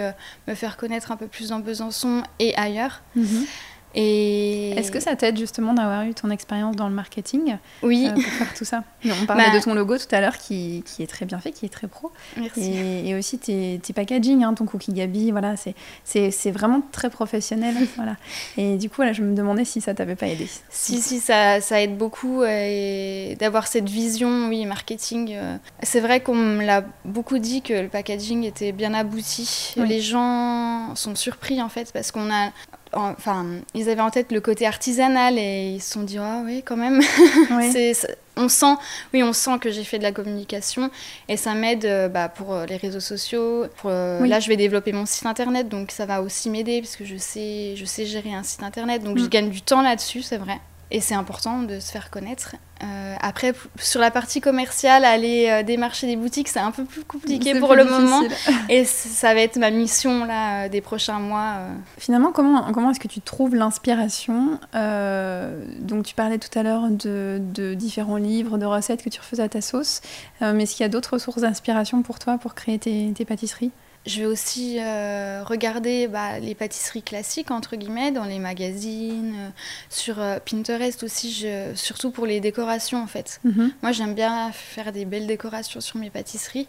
me 0.49 0.55
faire 0.55 0.77
connaître 0.77 1.13
un 1.13 1.17
peu 1.17 1.27
plus 1.27 1.52
Besançon 1.61 2.23
et 2.39 2.55
ailleurs. 2.57 3.03
Mhm. 3.15 3.47
Et 3.95 4.71
Est-ce 4.73 4.91
que 4.91 5.01
ça 5.01 5.17
t'aide 5.17 5.37
justement 5.39 5.75
d'avoir 5.75 6.03
eu 6.05 6.15
ton 6.15 6.31
expérience 6.31 6.77
dans 6.77 6.89
le 6.89 6.95
marketing 6.95 7.57
Oui, 7.83 8.07
euh, 8.09 8.15
pour 8.15 8.23
faire 8.23 8.55
tout 8.55 8.65
ça 8.65 8.85
Non, 9.05 9.15
On 9.23 9.27
parlait 9.27 9.45
Bah- 9.51 9.59
de 9.59 9.63
ton 9.63 9.75
logo 9.75 9.99
tout 9.99 10.07
à 10.15 10.21
l'heure 10.21 10.39
qui, 10.39 10.83
qui 10.87 11.03
est 11.03 11.07
très 11.07 11.27
bien 11.27 11.39
fait, 11.41 11.53
qui 11.53 11.67
est 11.67 11.69
très 11.69 11.89
pro. 11.89 12.11
merci. 12.37 12.63
Et, 12.73 13.09
et 13.11 13.15
aussi 13.15 13.39
tes, 13.39 13.81
tes 13.83 13.93
packaging, 13.93 14.45
hein, 14.45 14.55
ton 14.55 14.65
cookie 14.65 14.93
Gabi, 14.93 15.31
voilà, 15.31 15.55
c'est- 15.57 16.51
vraiment 16.51 16.83
très 16.93 17.11
professionnel. 17.11 17.75
voilà. 17.97 18.17
Et 18.57 18.77
du 18.77 18.89
coup, 18.89 18.97
voilà, 18.97 19.13
je 19.13 19.23
me 19.23 19.35
demandais 19.35 19.65
si 19.65 19.81
ça 19.81 19.93
t'avait 19.95 20.17
pas 20.17 20.27
aidé. 20.29 20.49
Si, 20.71 21.01
si, 21.03 21.21
ça, 21.21 21.61
ça 21.61 21.81
aide 21.83 21.97
beaucoup 21.99 22.43
euh, 22.43 23.35
d'avoir 23.37 23.67
cette 23.67 23.89
vision, 23.89 24.49
oui, 24.49 24.65
marketing. 24.67 25.33
euh. 25.35 25.57
C'est 25.83 26.01
vrai 26.01 26.21
qu'on 26.21 26.35
me 26.35 26.65
l'a 26.65 26.85
beaucoup 27.05 27.39
dit 27.39 27.63
que 27.63 27.75
le 27.75 27.89
packaging 27.89 28.45
était 28.45 28.73
bien 28.73 28.95
abouti. 28.95 29.75
Oui. 29.77 29.87
Les 29.89 30.01
gens 30.01 30.95
sont 30.95 31.15
surpris 31.15 31.61
en 31.61 31.69
fait 31.69 31.93
parce 31.93 32.11
qu'on 32.13 32.31
a. 32.33 32.51
Enfin, 32.95 33.47
ils 33.75 33.89
avaient 33.89 34.01
en 34.03 34.11
tête 34.11 34.33
le 34.33 34.41
côté 34.41 34.67
artisanal 34.67 35.39
et 35.39 35.73
ils 35.77 35.81
se 35.81 35.93
sont 35.93 36.03
dit, 36.03 36.19
ah 36.19 36.43
oui, 36.45 36.63
quand 36.65 36.77
même. 36.77 37.01
C'est- 37.73 38.17
on 38.37 38.49
sent, 38.49 38.75
oui, 39.13 39.23
on 39.23 39.35
sent 39.35 39.59
que 39.61 39.71
j'ai 39.71 39.85
fait 39.85 39.99
de 39.99 40.03
la 40.03 40.11
communication 40.13 40.91
et 41.29 41.37
ça 41.37 41.53
m'aide 41.53 41.85
euh, 41.85 42.09
bah, 42.09 42.31
pour 42.31 42.55
euh, 42.55 42.65
les 42.65 42.77
réseaux 42.79 42.99
sociaux. 43.01 43.67
Pour, 43.77 43.91
euh, 43.93 44.21
Oui. 44.23 44.29
Là, 44.31 44.41
je 44.41 44.49
vais 44.49 44.57
développer 44.57 44.93
mon 44.93 45.05
site 45.05 45.27
internet, 45.27 45.69
donc 45.69 45.91
ça 45.91 46.07
va 46.07 46.23
aussi 46.23 46.49
m'aider 46.49 46.81
parce 46.81 46.97
que 46.97 47.05
je 47.05 47.17
sais, 47.19 47.75
je 47.77 47.85
sais 47.85 48.07
gérer 48.07 48.33
un 48.33 48.43
site 48.43 48.63
internet, 48.63 49.03
donc 49.05 49.17
Mm. 49.19 49.23
je 49.25 49.27
gagne 49.29 49.51
du 49.51 49.61
temps 49.61 49.83
là-dessus, 49.83 50.23
c'est 50.23 50.39
vrai. 50.39 50.59
Et 50.91 51.01
c'est 51.01 51.15
important 51.15 51.63
de 51.63 51.81
se 51.81 51.91
faire 51.91 52.11
connaître. 52.11 52.55
Euh, 52.83 53.15
après, 53.23 53.55
sur 53.79 54.01
la 54.01 54.11
partie 54.11 54.41
commerciale, 54.43 55.05
aller 55.07 55.49
euh, 55.49 55.63
démarcher 55.63 56.07
des 56.07 56.17
boutiques, 56.17 56.49
c'est 56.49 56.59
un 56.59 56.71
peu 56.71 56.85
plus 56.85 57.03
compliqué 57.05 57.59
pour 57.59 57.69
plus 57.71 57.79
le 57.79 57.85
moment. 57.85 58.21
Et 58.69 58.85
ça 58.85 59.33
va 59.33 59.41
être 59.41 59.57
ma 59.57 59.71
mission 59.71 60.25
là, 60.27 60.65
euh, 60.65 60.69
des 60.69 60.81
prochains 60.83 61.19
mois. 61.19 61.55
euh. 61.59 61.75
Finalement, 61.97 62.31
comment, 62.33 62.71
comment 62.73 62.91
est-ce 62.91 63.01
que 63.01 63.09
tu 63.09 63.21
trouves 63.23 63.55
l'inspiration 63.55 64.59
Euh, 64.75 65.65
Donc, 65.81 66.05
tu 66.05 66.15
parlais 66.15 66.39
tout 66.39 66.59
à 66.59 66.63
l'heure 66.63 66.89
de, 66.91 67.41
de 67.41 67.73
différents 67.73 68.17
livres, 68.17 68.59
de 68.59 68.67
recettes 68.67 69.03
que 69.03 69.09
tu 69.09 69.21
refaisais 69.21 69.45
à 69.45 69.49
ta 69.49 69.61
sauce. 69.63 70.03
Mais 70.41 70.65
est-ce 70.65 70.75
qu'il 70.77 70.83
y 70.85 70.87
a 70.87 70.91
d'autres 70.91 71.17
sources 71.19 71.41
d'inspiration 71.41 72.03
pour 72.03 72.19
toi 72.19 72.37
pour 72.37 72.55
créer 72.55 72.79
tes, 72.79 73.13
tes 73.17 73.25
pâtisseries? 73.25 73.71
Je 74.05 74.19
vais 74.21 74.27
aussi 74.27 74.79
euh, 74.81 75.45
regarder 75.45 76.09
bah, 76.09 76.41
les 76.41 76.57
pâtisseries 76.57 77.03
classiques, 77.05 77.53
entre 77.53 77.77
guillemets, 77.77 78.11
dans 78.11 78.25
les 78.25 78.41
magazines, 78.41 79.35
euh, 79.39 79.49
sur 79.91 80.21
euh, 80.21 80.39
Pinterest 80.41 81.03
aussi, 81.05 81.33
je- 81.33 81.73
surtout 81.77 82.11
pour 82.11 82.27
les 82.27 82.41
décorations 82.41 83.01
en 83.01 83.07
fait. 83.07 83.41
Mhm. 83.45 83.73
Moi, 83.81 83.93
j'aime 83.93 84.15
bien 84.15 84.51
faire 84.53 84.91
des 84.93 85.05
belles 85.05 85.29
décorations 85.29 85.81
sur 85.81 85.99
mes 85.99 86.11
pâtisseries 86.11 86.67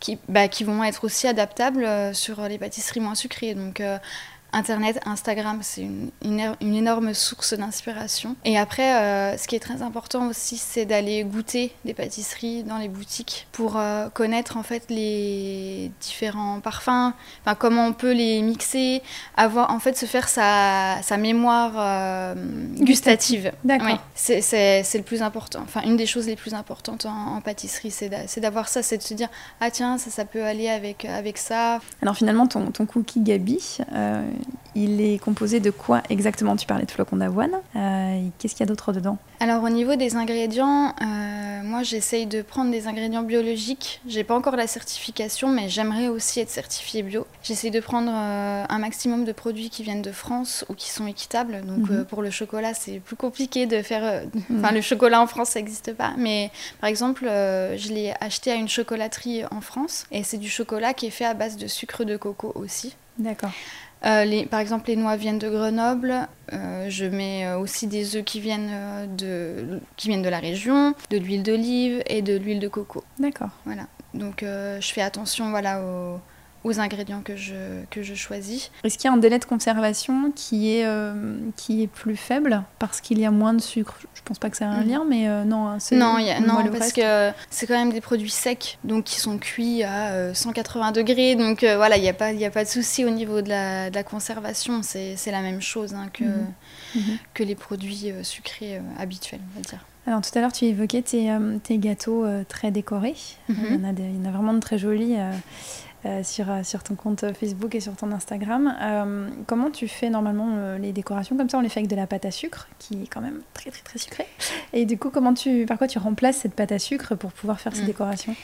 qui, 0.00 0.18
bah, 0.28 0.48
qui 0.48 0.64
vont 0.64 0.82
être 0.82 1.04
aussi 1.04 1.28
adaptables 1.28 1.88
sur 2.14 2.42
les 2.48 2.58
pâtisseries 2.58 3.00
moins 3.00 3.14
sucrées. 3.14 3.54
Donc, 3.54 3.80
Internet, 4.54 5.00
Instagram, 5.04 5.58
c'est 5.62 5.82
une, 5.82 6.10
une, 6.22 6.74
énorme 6.74 7.12
source 7.12 7.54
d'inspiration. 7.54 8.36
Et 8.44 8.56
après, 8.56 8.94
euh, 8.94 9.36
ce 9.36 9.48
qui 9.48 9.56
est 9.56 9.60
très 9.60 9.82
important 9.82 10.28
aussi, 10.28 10.58
c'est 10.58 10.84
d'aller 10.84 11.24
goûter 11.24 11.72
des 11.84 11.92
pâtisseries 11.92 12.62
dans 12.62 12.78
les 12.78 12.88
boutiques 12.88 13.48
pour 13.50 13.76
euh, 13.76 14.08
connaître 14.10 14.56
en 14.56 14.62
fait 14.62 14.84
les 14.90 15.90
différents 16.00 16.60
parfums, 16.60 17.12
enfin, 17.40 17.56
comment 17.58 17.86
on 17.86 17.92
peut 17.92 18.12
les 18.12 18.42
mixer, 18.42 19.02
avoir 19.36 19.72
en 19.72 19.80
fait 19.80 19.98
se 19.98 20.06
faire 20.06 20.28
sa, 20.28 21.02
sa 21.02 21.16
mémoire 21.16 21.72
euh, 21.76 22.34
gustative. 22.78 23.50
D'accord. 23.64 23.98
c'est 24.14 24.40
le 24.40 25.02
plus 25.02 25.22
important. 25.22 25.62
Enfin, 25.64 25.82
une 25.82 25.96
des 25.96 26.06
choses 26.06 26.28
les 26.28 26.36
plus 26.36 26.54
importantes 26.54 27.06
en, 27.06 27.40
pâtisserie, 27.40 27.90
c'est 27.90 28.38
d'avoir 28.38 28.68
ça, 28.68 28.84
c'est 28.84 28.98
de 28.98 29.02
se 29.02 29.14
dire 29.14 29.28
ah 29.60 29.70
tiens 29.70 29.98
ça 29.98 30.10
ça 30.10 30.24
peut 30.24 30.44
aller 30.44 30.68
avec 30.68 31.04
avec 31.04 31.38
ça. 31.38 31.80
Alors 32.00 32.16
finalement 32.16 32.46
ton, 32.46 32.70
ton 32.70 32.86
cookie 32.86 33.20
Gabi, 33.20 33.78
il 34.74 35.00
est 35.00 35.18
composé 35.18 35.60
de 35.60 35.70
quoi 35.70 36.02
exactement? 36.10 36.56
Tu 36.56 36.66
parlais 36.66 36.84
de 36.84 36.90
flocons 36.90 37.16
d'avoine. 37.16 37.52
Euh, 37.76 38.20
qu'est-ce 38.38 38.54
qu'il 38.54 38.60
y 38.60 38.68
a 38.68 38.70
d'autre 38.70 38.92
dedans? 38.92 39.18
Alors 39.40 39.62
au 39.62 39.68
niveau 39.68 39.94
des 39.94 40.16
ingrédients, 40.16 40.94
euh, 41.00 41.62
moi 41.62 41.82
j'essaye 41.82 42.26
de 42.26 42.42
prendre 42.42 42.70
des 42.70 42.86
ingrédients 42.86 43.22
biologiques. 43.22 44.00
J'ai 44.08 44.24
pas 44.24 44.34
encore 44.34 44.56
la 44.56 44.66
certification, 44.66 45.48
mais 45.48 45.68
j'aimerais 45.68 46.08
aussi 46.08 46.40
être 46.40 46.50
certifiée 46.50 47.02
bio. 47.02 47.26
J'essaye 47.42 47.70
de 47.70 47.80
prendre 47.80 48.10
euh, 48.12 48.64
un 48.68 48.78
maximum 48.78 49.24
de 49.24 49.32
produits 49.32 49.70
qui 49.70 49.82
viennent 49.82 50.02
de 50.02 50.12
France 50.12 50.64
ou 50.68 50.74
qui 50.74 50.90
sont 50.90 51.06
équitables. 51.06 51.62
Donc 51.66 51.90
mhm. 51.90 52.04
pour 52.04 52.22
le 52.22 52.30
chocolat, 52.30 52.74
c'est 52.74 52.98
plus 53.00 53.16
compliqué 53.16 53.66
de 53.66 53.80
faire. 53.82 54.24
Enfin, 54.52 54.70
mhm. 54.70 54.74
le 54.74 54.80
chocolat 54.80 55.20
en 55.20 55.26
France, 55.26 55.50
ça 55.50 55.60
n'existe 55.60 55.92
pas. 55.94 56.14
Mais 56.16 56.50
par 56.80 56.90
exemple, 56.90 57.24
je 57.24 57.92
l'ai 57.92 58.12
acheté 58.20 58.50
à 58.50 58.54
une 58.54 58.68
chocolaterie 58.68 59.44
en 59.50 59.60
France 59.60 60.06
et 60.10 60.24
c'est 60.24 60.38
du 60.38 60.48
chocolat 60.48 60.94
qui 60.94 61.06
est 61.06 61.10
fait 61.10 61.24
à 61.24 61.34
base 61.34 61.56
de 61.56 61.66
sucre 61.66 62.04
de 62.04 62.16
coco 62.16 62.52
aussi. 62.54 62.96
D'accord. 63.18 63.52
Euh, 64.04 64.44
par 64.46 64.60
exemple, 64.60 64.88
les 64.88 64.96
noix 64.96 65.16
viennent 65.16 65.38
de 65.38 65.48
Grenoble. 65.48 66.28
Euh, 66.52 66.86
je 66.90 67.06
mets 67.06 67.46
euh, 67.46 67.58
aussi 67.58 67.86
des 67.86 68.16
œufs 68.16 68.24
qui 68.24 68.40
viennent, 68.40 69.08
de, 69.16 69.80
qui 69.96 70.08
viennent 70.08 70.22
de 70.22 70.28
la 70.28 70.40
région, 70.40 70.94
de 71.10 71.16
l'huile 71.18 71.42
d'olive 71.42 72.02
et 72.06 72.22
de 72.22 72.36
l'huile 72.36 72.60
de 72.60 72.68
coco. 72.68 73.04
D'accord. 73.18 73.50
Voilà. 73.64 73.86
Donc, 74.12 74.42
je 74.42 74.92
fais 74.92 75.02
attention 75.02 75.50
voilà, 75.50 75.80
aux, 75.82 76.20
aux 76.64 76.80
ingrédients 76.80 77.20
que 77.22 77.36
je, 77.36 77.84
que 77.90 78.02
je 78.02 78.14
choisis. 78.14 78.70
Est-ce 78.82 78.96
qu'il 78.96 79.08
y 79.08 79.12
a 79.12 79.14
un 79.14 79.18
délai 79.18 79.38
de 79.38 79.44
conservation 79.44 80.32
qui 80.34 80.74
est, 80.74 80.86
euh, 80.86 81.36
qui 81.56 81.82
est 81.82 81.86
plus 81.86 82.16
faible 82.16 82.62
parce 82.78 83.02
qu'il 83.02 83.18
y 83.18 83.26
a 83.26 83.30
moins 83.30 83.52
de 83.52 83.60
sucre? 83.60 83.98
Je 84.14 84.22
pense 84.24 84.38
pas 84.38 84.48
que 84.48 84.56
ça 84.56 84.66
a 84.66 84.68
un 84.70 84.82
mm. 84.82 84.88
lien, 84.88 85.04
mais 85.08 85.28
euh, 85.28 85.44
non. 85.44 85.76
c'est 85.78 85.96
Non, 85.96 86.16
non 86.40 86.64
parce 86.72 86.92
que 86.92 87.30
c'est 87.50 87.66
quand 87.66 87.78
même 87.78 87.92
des 87.92 88.00
produits 88.00 88.30
secs, 88.30 88.78
donc 88.82 89.04
qui 89.04 89.20
sont 89.20 89.36
cuits 89.36 89.82
à 89.82 90.32
180 90.32 90.88
euh, 90.88 90.92
degrés. 90.92 91.36
Donc 91.36 91.62
voilà, 91.62 91.98
il 91.98 92.02
n'y 92.02 92.08
a, 92.08 92.14
pas, 92.14 92.28
a 92.28 92.50
pas 92.50 92.64
de 92.64 92.68
souci 92.68 93.04
au 93.04 93.10
niveau 93.10 93.42
de 93.42 93.50
la, 93.50 93.90
de 93.90 93.94
la 93.94 94.02
conservation. 94.02 94.80
C'est 94.82 95.30
la 95.30 95.42
même 95.42 95.60
chose 95.60 95.94
hein, 95.94 96.08
que, 96.12 96.24
mm-hmm. 96.24 96.96
Mm-hmm. 96.96 97.18
que 97.34 97.42
les 97.42 97.54
produits 97.54 98.10
sucrés 98.22 98.80
habituels, 98.98 99.40
on 99.54 99.60
va 99.60 99.68
dire. 99.68 99.84
Alors 100.06 100.20
tout 100.20 100.30
à 100.36 100.40
l'heure, 100.42 100.52
tu 100.52 100.66
évoquais 100.66 101.00
tes, 101.02 101.30
tes 101.62 101.78
gâteaux 101.78 102.26
très 102.48 102.70
décorés. 102.70 103.16
Mm-hmm. 103.50 103.54
il, 103.70 103.74
y 103.74 103.78
en 103.78 103.84
a 103.84 103.92
il, 103.92 104.16
y 104.16 104.26
en 104.26 104.28
a 104.28 104.32
vraiment 104.32 104.54
de 104.54 104.60
très 104.60 104.78
jolis. 104.78 105.16
Euh, 105.18 105.30
euh, 106.06 106.22
sur 106.22 106.82
ton 106.82 106.94
compte 106.94 107.24
Facebook 107.34 107.74
et 107.74 107.80
sur 107.80 107.94
ton 107.96 108.12
Instagram. 108.12 108.74
Euh, 108.80 109.28
comment 109.46 109.70
tu 109.70 109.88
fais 109.88 110.10
normalement 110.10 110.76
les 110.76 110.92
décorations 110.92 111.36
comme 111.36 111.48
ça? 111.48 111.58
On 111.58 111.60
les 111.60 111.68
fait 111.68 111.80
avec 111.80 111.90
de 111.90 111.96
la 111.96 112.06
pâte 112.06 112.24
à 112.24 112.30
sucre, 112.30 112.68
qui 112.78 113.04
est 113.04 113.06
quand 113.06 113.20
même 113.20 113.40
très 113.52 113.70
très 113.70 113.82
très 113.82 113.98
sucrée. 113.98 114.26
Et 114.72 114.86
du 114.86 114.98
coup, 114.98 115.10
comment 115.10 115.34
tu, 115.34 115.66
par 115.66 115.78
quoi 115.78 115.86
tu 115.86 115.98
remplaces 115.98 116.38
cette 116.38 116.54
pâte 116.54 116.72
à 116.72 116.78
sucre 116.78 117.14
pour 117.14 117.32
pouvoir 117.32 117.60
faire 117.60 117.74
ces 117.74 117.82
mm. 117.82 117.86
décorations? 117.86 118.36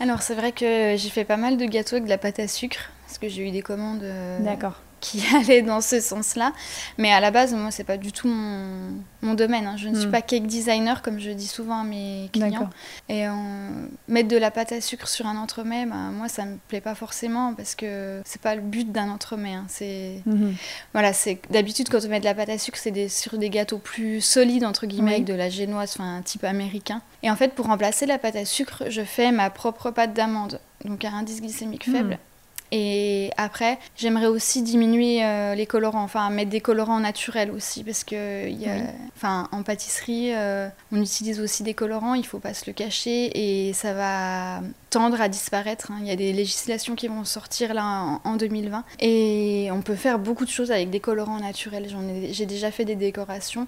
Alors 0.00 0.22
c'est 0.22 0.34
vrai 0.34 0.52
que 0.52 0.94
j'ai 0.96 1.10
fait 1.10 1.24
pas 1.24 1.36
mal 1.36 1.56
de 1.56 1.64
gâteaux 1.64 1.96
avec 1.96 2.04
de 2.04 2.10
la 2.10 2.18
pâte 2.18 2.38
à 2.38 2.48
sucre, 2.48 2.90
parce 3.06 3.18
que 3.18 3.28
j'ai 3.28 3.48
eu 3.48 3.50
des 3.50 3.62
commandes. 3.62 4.04
D'accord 4.40 4.80
qui 5.00 5.22
allait 5.36 5.62
dans 5.62 5.80
ce 5.80 6.00
sens-là. 6.00 6.52
Mais 6.96 7.12
à 7.12 7.20
la 7.20 7.30
base, 7.30 7.54
moi, 7.54 7.70
c'est 7.70 7.84
pas 7.84 7.96
du 7.96 8.12
tout 8.12 8.28
mon, 8.28 8.94
mon 9.22 9.34
domaine. 9.34 9.66
Hein. 9.66 9.76
Je 9.76 9.88
ne 9.88 9.96
suis 9.96 10.08
hmm. 10.08 10.12
pas 10.12 10.22
cake 10.22 10.46
designer, 10.46 11.02
comme 11.02 11.18
je 11.18 11.30
dis 11.30 11.46
souvent 11.46 11.80
à 11.80 11.84
mes 11.84 12.30
clients. 12.32 12.70
Et 13.08 13.24
mettre 14.08 14.28
de 14.28 14.36
la 14.36 14.50
pâte 14.50 14.72
à 14.72 14.80
sucre 14.80 15.08
sur 15.08 15.26
un 15.26 15.36
entremets, 15.36 15.86
bah, 15.86 16.10
moi, 16.12 16.28
ça 16.28 16.44
me 16.44 16.56
plaît 16.68 16.80
pas 16.80 16.94
forcément 16.94 17.54
parce 17.54 17.74
que 17.74 18.20
c'est 18.24 18.40
pas 18.40 18.54
le 18.54 18.60
but 18.60 18.90
d'un 18.90 19.08
entremets. 19.10 19.54
Hein. 19.54 19.66
C'est 19.68 20.22
hmm. 20.26 20.52
voilà, 20.92 21.12
c'est 21.12 21.40
d'habitude 21.50 21.88
quand 21.88 22.04
on 22.04 22.08
met 22.08 22.20
de 22.20 22.24
la 22.24 22.34
pâte 22.34 22.48
à 22.48 22.58
sucre, 22.58 22.78
c'est 22.78 22.90
des... 22.90 23.08
sur 23.08 23.38
des 23.38 23.50
gâteaux 23.50 23.78
plus 23.78 24.20
solides 24.20 24.64
entre 24.64 24.86
guillemets, 24.86 25.14
avec 25.14 25.24
de 25.24 25.34
la 25.34 25.48
génoise, 25.48 25.94
enfin 25.94 26.16
un 26.16 26.22
type 26.22 26.44
américain. 26.44 27.02
Et 27.22 27.30
en 27.30 27.36
fait, 27.36 27.54
pour 27.54 27.66
remplacer 27.66 28.06
la 28.06 28.18
pâte 28.18 28.36
à 28.36 28.44
sucre, 28.44 28.84
je 28.88 29.02
fais 29.02 29.32
ma 29.32 29.50
propre 29.50 29.90
pâte 29.90 30.14
d'amande, 30.14 30.60
donc 30.84 31.04
à 31.04 31.10
indice 31.10 31.40
glycémique 31.40 31.84
faible. 31.84 32.18
Et 32.70 33.30
après, 33.36 33.78
j'aimerais 33.96 34.26
aussi 34.26 34.62
diminuer 34.62 35.24
euh, 35.24 35.54
les 35.54 35.66
colorants, 35.66 36.02
enfin 36.02 36.28
mettre 36.30 36.50
des 36.50 36.60
colorants 36.60 37.00
naturels 37.00 37.50
aussi, 37.50 37.82
parce 37.82 38.04
que 38.04 38.48
y 38.48 38.66
a, 38.66 38.82
enfin, 39.16 39.48
en 39.52 39.62
pâtisserie, 39.62 40.34
euh, 40.34 40.68
on 40.92 41.00
utilise 41.00 41.40
aussi 41.40 41.62
des 41.62 41.74
colorants, 41.74 42.14
il 42.14 42.26
faut 42.26 42.38
pas 42.38 42.52
se 42.52 42.66
le 42.66 42.74
cacher, 42.74 43.30
et 43.68 43.72
ça 43.72 43.94
va 43.94 44.60
tendre 44.90 45.20
à 45.20 45.28
disparaître. 45.28 45.90
Hein. 45.90 45.98
Il 46.02 46.08
y 46.08 46.10
a 46.10 46.16
des 46.16 46.32
législations 46.32 46.94
qui 46.94 47.08
vont 47.08 47.24
sortir 47.24 47.72
là 47.72 48.20
en, 48.22 48.36
2020, 48.36 48.84
et 49.00 49.70
on 49.72 49.80
peut 49.80 49.96
faire 49.96 50.18
beaucoup 50.18 50.44
de 50.44 50.50
choses 50.50 50.70
avec 50.70 50.90
des 50.90 51.00
colorants 51.00 51.40
naturels. 51.40 51.88
J'ai 52.30 52.46
déjà 52.46 52.70
fait 52.70 52.84
des 52.84 52.96
décorations 52.96 53.66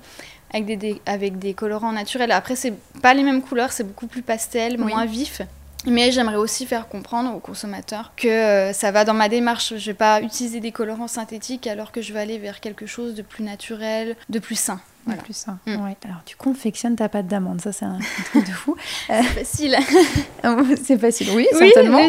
avec 0.53 0.79
des, 0.79 1.01
avec 1.07 1.39
des 1.39 1.55
colorants 1.55 1.93
naturels. 1.93 2.33
Après, 2.33 2.57
c'est 2.57 2.75
pas 3.01 3.15
les 3.15 3.23
mêmes 3.23 3.43
couleurs, 3.43 3.73
c'est 3.73 3.85
beaucoup 3.85 4.07
plus 4.09 4.23
pastel, 4.23 4.79
moins 4.79 5.07
vif. 5.07 5.43
Mais 5.87 6.13
j'aimerais 6.13 6.37
aussi 6.37 6.67
faire 6.67 6.89
comprendre 6.89 7.35
aux 7.35 7.41
consommateurs 7.41 8.13
que 8.17 8.29
euh, 8.29 8.73
ça 8.73 8.91
va 8.91 9.05
dans 9.05 9.15
ma 9.15 9.29
démarche. 9.29 9.71
Je 9.71 9.75
ne 9.75 9.81
vais 9.81 9.95
pas 9.95 10.21
utiliser 10.21 10.61
des 10.61 10.73
colorants 10.73 11.09
synthétiques 11.09 11.67
alors 11.67 11.91
que 11.91 12.03
je 12.03 12.13
vais 12.13 12.21
aller 12.21 12.39
vers 12.39 12.61
quelque 12.61 12.87
chose 12.87 13.15
de 13.15 13.23
plus 13.23 13.45
naturel, 13.45 14.17
de 14.29 14.39
plus 14.39 14.59
sain. 14.59 14.81
Voilà. 15.07 15.23
Plus 15.23 15.35
ça. 15.35 15.59
Mm. 15.67 15.77
Alors, 16.05 16.23
tu 16.27 16.37
confectionnes 16.37 16.97
ta 16.97 17.09
pâte 17.09 17.27
d'amande, 17.27 17.61
ça 17.61 17.73
c'est 17.73 17.85
un, 17.85 17.99
truc 18.27 18.47
de 18.47 18.53
fou. 18.53 18.77
c'est 19.07 19.23
facile. 19.23 19.77
c'est 20.83 20.99
facile, 20.99 21.29
oui, 21.35 21.47
certainement. 21.53 22.01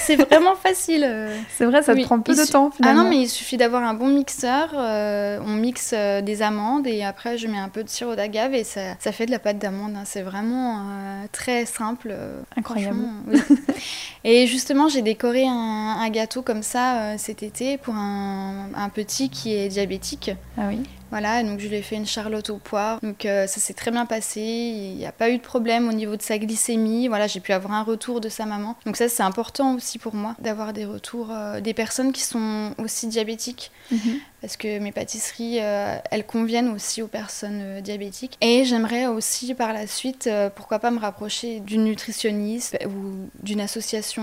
c'est 0.00 0.16
vraiment 0.16 0.54
facile. 0.54 1.04
Euh. 1.04 1.36
C'est 1.56 1.66
vrai, 1.66 1.82
ça 1.82 1.94
te 1.94 2.02
prend 2.02 2.20
peu 2.20 2.34
de 2.34 2.50
temps 2.50 2.70
finalement. 2.70 3.00
Ah 3.00 3.04
non, 3.04 3.10
mais 3.10 3.22
il 3.22 3.28
suffit 3.28 3.56
d'avoir 3.56 3.82
un 3.82 3.94
bon 3.94 4.08
mixeur. 4.08 4.70
Euh, 4.74 5.38
on 5.44 5.54
mixe 5.54 5.92
euh, 5.94 6.22
des 6.22 6.42
amandes 6.42 6.86
et 6.86 7.04
après 7.04 7.36
je 7.36 7.46
mets 7.46 7.58
un 7.58 7.68
peu 7.68 7.84
de 7.84 7.88
sirop 7.88 8.14
d'agave 8.14 8.54
et 8.54 8.64
ça, 8.64 8.80
ça, 8.98 9.12
fait 9.12 9.26
de 9.26 9.30
la 9.30 9.38
pâte 9.38 9.58
d'amande. 9.58 9.94
Hein. 9.96 10.02
C'est 10.04 10.22
vraiment 10.22 10.86
très 11.32 11.66
simple. 11.66 12.14
Incroyable. 12.56 12.98
et 14.24 14.46
justement, 14.46 14.88
j'ai 14.88 15.02
décoré 15.02 15.46
un, 15.46 15.98
un, 16.00 16.10
gâteau 16.10 16.42
comme 16.42 16.62
ça 16.62 17.18
cet 17.18 17.42
été 17.42 17.76
pour 17.76 17.94
un, 17.94 18.68
un 18.74 18.88
petit 18.88 19.28
qui 19.28 19.54
est 19.54 19.68
diabétique. 19.68 20.30
Ah 20.56 20.62
oui. 20.68 20.82
Voilà, 21.10 21.42
donc 21.42 21.58
je 21.58 21.66
lui 21.66 21.76
ai 21.76 21.82
fait 21.82 21.96
une 21.96 22.06
charlotte 22.06 22.39
aux 22.48 22.58
poires. 22.58 22.98
Donc 23.02 23.24
euh, 23.24 23.46
ça 23.46 23.60
s'est 23.60 23.74
très 23.74 23.90
bien 23.90 24.06
passé. 24.06 24.40
Il 24.40 24.96
n'y 24.96 25.06
a 25.06 25.12
pas 25.12 25.30
eu 25.30 25.36
de 25.36 25.42
problème 25.42 25.88
au 25.88 25.92
niveau 25.92 26.16
de 26.16 26.22
sa 26.22 26.38
glycémie. 26.38 27.08
Voilà, 27.08 27.26
j'ai 27.26 27.40
pu 27.40 27.52
avoir 27.52 27.74
un 27.74 27.82
retour 27.82 28.20
de 28.20 28.28
sa 28.28 28.46
maman. 28.46 28.76
Donc 28.86 28.96
ça, 28.96 29.08
c'est 29.08 29.22
important 29.22 29.74
aussi 29.74 29.98
pour 29.98 30.14
moi 30.14 30.34
d'avoir 30.38 30.72
des 30.72 30.84
retours 30.84 31.28
euh, 31.30 31.60
des 31.60 31.74
personnes 31.74 32.12
qui 32.12 32.22
sont 32.22 32.74
aussi 32.78 33.08
diabétiques. 33.08 33.70
Mhm. 33.90 34.20
Parce 34.40 34.56
que 34.56 34.78
mes 34.78 34.90
pâtisseries, 34.90 35.58
euh, 35.60 35.96
elles 36.10 36.24
conviennent 36.24 36.70
aussi 36.70 37.02
aux 37.02 37.08
personnes 37.08 37.82
diabétiques. 37.82 38.38
Et 38.40 38.64
j'aimerais 38.64 39.06
aussi 39.06 39.54
par 39.54 39.74
la 39.74 39.86
suite, 39.86 40.30
pourquoi 40.56 40.78
pas 40.78 40.90
me 40.90 40.98
rapprocher 40.98 41.60
d'une 41.60 41.84
nutritionniste 41.84 42.78
ou 42.86 43.28
d'une 43.42 43.60
association 43.60 44.22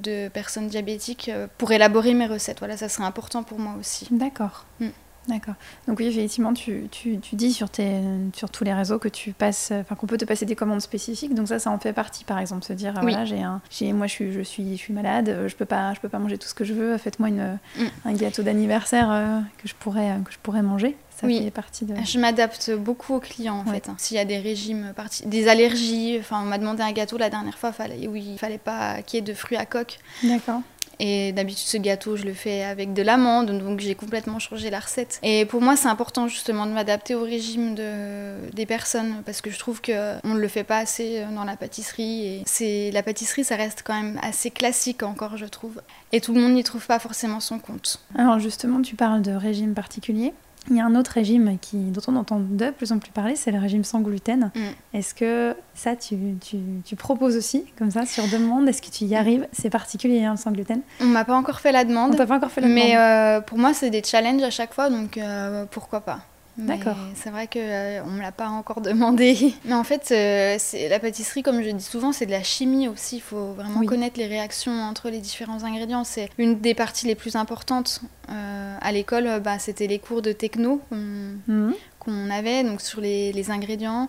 de 0.00 0.28
personnes 0.28 0.68
diabétiques 0.68 1.32
pour 1.56 1.72
élaborer 1.72 2.14
mes 2.14 2.26
recettes. 2.26 2.60
Voilà, 2.60 2.76
ça 2.76 2.88
serait 2.88 3.06
important 3.06 3.42
pour 3.42 3.58
moi 3.58 3.74
aussi. 3.80 4.06
D'accord. 4.12 4.66
Mm. 4.78 4.90
D'accord. 5.28 5.54
Donc 5.86 5.98
oui, 5.98 6.06
effectivement, 6.06 6.54
tu, 6.54 6.88
tu, 6.90 7.18
tu, 7.18 7.36
dis 7.36 7.52
sur, 7.52 7.68
tes, 7.68 8.00
sur 8.34 8.48
tous 8.50 8.64
les 8.64 8.72
réseaux 8.72 8.98
que 8.98 9.08
tu 9.08 9.32
passes, 9.32 9.72
enfin 9.72 9.94
qu'on 9.94 10.06
peut 10.06 10.16
te 10.16 10.24
passer 10.24 10.46
des 10.46 10.56
commandes 10.56 10.80
spécifiques. 10.80 11.34
Donc 11.34 11.48
ça, 11.48 11.58
ça 11.58 11.70
en 11.70 11.78
fait 11.78 11.92
partie, 11.92 12.24
par 12.24 12.38
exemple, 12.38 12.64
se 12.64 12.72
dire 12.72 12.94
voilà, 13.00 13.24
j'ai 13.26 13.42
un, 13.42 13.60
j'ai, 13.70 13.92
moi 13.92 14.06
je 14.06 14.12
suis, 14.12 14.32
je 14.32 14.40
suis, 14.40 14.76
je 14.76 14.80
suis 14.80 14.94
malade, 14.94 15.44
je 15.46 15.54
peux 15.54 15.66
pas, 15.66 15.92
je 15.94 16.00
peux 16.00 16.08
pas 16.08 16.18
manger 16.18 16.38
tout 16.38 16.48
ce 16.48 16.54
que 16.54 16.64
je 16.64 16.72
veux. 16.72 16.96
Faites-moi 16.96 17.28
une, 17.28 17.58
mm. 17.76 17.86
un 18.06 18.12
gâteau 18.14 18.42
d'anniversaire 18.42 19.10
euh, 19.10 19.40
que 19.58 19.68
je 19.68 19.74
pourrais, 19.74 20.16
que 20.24 20.32
je 20.32 20.38
pourrais 20.42 20.62
manger. 20.62 20.96
Ça 21.10 21.26
oui. 21.26 21.42
fait 21.42 21.50
partie 21.50 21.84
de. 21.84 21.94
Je 22.04 22.18
m'adapte 22.18 22.70
beaucoup 22.70 23.14
aux 23.14 23.20
clients 23.20 23.64
en 23.66 23.70
fait. 23.70 23.90
S'il 23.98 24.16
y 24.16 24.20
a 24.20 24.24
des 24.24 24.38
régimes, 24.38 24.94
des 25.26 25.48
allergies, 25.48 26.16
enfin 26.20 26.42
on 26.42 26.46
m'a 26.46 26.58
demandé 26.58 26.82
un 26.82 26.92
gâteau 26.92 27.18
la 27.18 27.28
dernière 27.28 27.58
fois, 27.58 27.72
fallait, 27.72 28.06
oui, 28.06 28.24
il 28.32 28.38
fallait 28.38 28.56
pas 28.56 29.02
qu'il 29.02 29.18
y 29.18 29.18
ait 29.18 29.26
de 29.26 29.34
fruits 29.34 29.56
à 29.56 29.66
coque. 29.66 29.98
D'accord. 30.22 30.62
Et 31.00 31.32
d'habitude, 31.32 31.66
ce 31.66 31.76
gâteau, 31.76 32.16
je 32.16 32.24
le 32.24 32.34
fais 32.34 32.64
avec 32.64 32.92
de 32.92 33.02
l'amande, 33.02 33.50
donc 33.58 33.80
j'ai 33.80 33.94
complètement 33.94 34.38
changé 34.38 34.70
la 34.70 34.80
recette. 34.80 35.20
Et 35.22 35.44
pour 35.44 35.60
moi, 35.60 35.76
c'est 35.76 35.88
important 35.88 36.28
justement 36.28 36.66
de 36.66 36.72
m'adapter 36.72 37.14
au 37.14 37.22
régime 37.22 37.74
de, 37.74 38.50
des 38.52 38.66
personnes, 38.66 39.22
parce 39.24 39.40
que 39.40 39.50
je 39.50 39.58
trouve 39.58 39.80
qu'on 39.80 40.34
ne 40.34 40.38
le 40.38 40.48
fait 40.48 40.64
pas 40.64 40.78
assez 40.78 41.24
dans 41.34 41.44
la 41.44 41.56
pâtisserie. 41.56 42.42
Et 42.60 42.90
la 42.90 43.02
pâtisserie, 43.02 43.44
ça 43.44 43.56
reste 43.56 43.82
quand 43.84 43.94
même 43.94 44.18
assez 44.22 44.50
classique 44.50 45.02
encore, 45.02 45.36
je 45.36 45.46
trouve. 45.46 45.80
Et 46.12 46.20
tout 46.20 46.34
le 46.34 46.40
monde 46.40 46.52
n'y 46.52 46.64
trouve 46.64 46.86
pas 46.86 46.98
forcément 46.98 47.40
son 47.40 47.58
compte. 47.58 48.00
Alors 48.16 48.38
justement, 48.38 48.82
tu 48.82 48.96
parles 48.96 49.22
de 49.22 49.32
régime 49.32 49.74
particulier. 49.74 50.32
Il 50.70 50.76
y 50.76 50.80
a 50.80 50.84
un 50.84 50.94
autre 50.94 51.12
régime 51.12 51.58
qui, 51.60 51.76
dont 51.76 52.00
on 52.08 52.16
entend 52.16 52.40
de 52.40 52.70
plus 52.70 52.92
en 52.92 52.98
plus 52.98 53.10
parler, 53.10 53.36
c'est 53.36 53.50
le 53.50 53.58
régime 53.58 53.84
sans 53.84 54.00
gluten. 54.00 54.50
Mm. 54.54 54.60
Est-ce 54.96 55.14
que 55.14 55.54
ça, 55.74 55.96
tu, 55.96 56.16
tu, 56.40 56.58
tu 56.84 56.96
proposes 56.96 57.36
aussi, 57.36 57.64
comme 57.78 57.90
ça, 57.90 58.04
sur 58.06 58.24
demande 58.28 58.68
Est-ce 58.68 58.82
que 58.82 58.90
tu 58.90 59.04
y 59.04 59.14
arrives? 59.14 59.46
C'est 59.52 59.70
particulier, 59.70 60.24
hein, 60.24 60.32
le 60.32 60.36
sans 60.36 60.52
gluten 60.52 60.80
On 61.00 61.06
m'a 61.06 61.24
pas 61.24 61.36
encore 61.36 61.60
fait 61.60 61.72
la 61.72 61.82
On 61.82 61.84
demande. 61.84 62.16
t'a 62.16 62.26
pas 62.26 62.36
encore 62.36 62.50
fait 62.50 62.60
la 62.60 62.68
Mais 62.68 62.92
demande 62.92 62.98
euh, 62.98 63.40
pour 63.40 63.58
moi, 63.58 63.72
c'est 63.74 63.90
des 63.90 64.02
challenges 64.02 64.42
à 64.42 64.50
chaque 64.50 64.74
fois, 64.74 64.90
donc 64.90 65.16
euh, 65.16 65.64
pourquoi 65.70 66.00
pas. 66.00 66.20
D'accord. 66.58 66.96
C'est 67.14 67.30
vrai 67.30 67.46
qu'on 67.46 67.60
on 67.60 68.10
me 68.10 68.20
l'a 68.20 68.32
pas 68.32 68.48
encore 68.48 68.80
demandé. 68.82 69.54
Mais 69.64 69.74
en 69.74 69.84
fait, 69.84 70.08
euh, 70.10 70.58
la 70.88 70.98
pâtisserie, 70.98 71.42
comme 71.42 71.62
je 71.62 71.70
dis 71.70 71.82
souvent, 71.84 72.12
c'est 72.12 72.26
de 72.26 72.30
la 72.32 72.42
chimie 72.42 72.88
aussi. 72.88 73.16
Il 73.16 73.22
faut 73.22 73.52
vraiment 73.52 73.80
Oui. 73.80 73.86
connaître 73.86 74.18
les 74.18 74.26
réactions 74.26 74.72
entre 74.72 75.08
les 75.08 75.20
différents 75.20 75.62
ingrédients. 75.64 76.04
C'est 76.04 76.28
une 76.36 76.58
des 76.60 76.74
parties 76.74 77.06
les 77.06 77.14
plus 77.14 77.36
importantes. 77.36 78.00
Euh, 78.30 78.76
à 78.80 78.92
l'école, 78.92 79.26
euh, 79.26 79.38
bah, 79.40 79.58
c'était 79.58 79.86
les 79.86 79.98
cours 79.98 80.20
de 80.20 80.32
techno 80.32 80.80
qu'on 80.90 82.10
Mhm. 82.10 82.30
avait, 82.30 82.64
donc 82.64 82.80
sur 82.80 83.00
les, 83.00 83.32
les 83.32 83.50
ingrédients. 83.50 84.08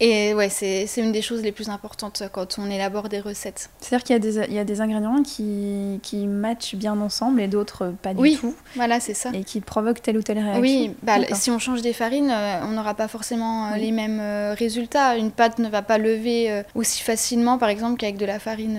Et 0.00 0.34
ouais, 0.34 0.48
c'est 0.48 0.86
une 0.96 1.12
des 1.12 1.22
choses 1.22 1.42
les 1.42 1.52
plus 1.52 1.68
importantes 1.68 2.24
quand 2.32 2.56
on 2.58 2.68
élabore 2.68 3.08
des 3.08 3.20
recettes. 3.20 3.70
C'est-à-dire 3.80 4.04
qu'il 4.04 4.14
y, 4.14 4.16
a 4.16 4.18
des- 4.18 4.48
il 4.48 4.52
y 4.54 4.58
a 4.58 4.64
des 4.64 4.80
ingrédients 4.80 5.22
qui, 5.22 6.00
qui 6.02 6.26
matchent 6.26 6.74
bien 6.74 7.00
ensemble 7.00 7.40
et 7.40 7.46
d'autres 7.46 7.94
pas 8.02 8.12
du 8.12 8.20
Oui. 8.20 8.36
tout, 8.40 8.54
Voilà, 8.74 8.98
c'est 8.98 9.14
ça. 9.14 9.30
et 9.32 9.44
qui 9.44 9.60
provoquent 9.60 10.02
telle 10.02 10.18
ou 10.18 10.22
telle 10.22 10.38
réaction. 10.40 10.60
Oui, 10.60 10.90
bah, 11.04 11.18
si 11.34 11.50
on 11.52 11.60
change 11.60 11.80
des 11.80 11.92
farines, 11.92 12.30
euh, 12.30 12.60
on 12.64 12.72
n'aura 12.72 12.94
pas 12.94 13.06
forcément 13.06 13.68
euh, 13.68 13.74
Oui. 13.74 13.82
les 13.82 13.92
mêmes 13.92 14.18
euh, 14.20 14.54
résultats. 14.58 15.16
Une 15.16 15.30
pâte 15.30 15.60
ne 15.60 15.68
va 15.68 15.82
pas 15.82 15.98
lever 15.98 16.62
aussi 16.74 17.02
facilement, 17.02 17.56
par 17.56 17.68
exemple, 17.68 17.96
qu'avec 17.96 18.16
de 18.16 18.26
la 18.26 18.40
farine, 18.40 18.78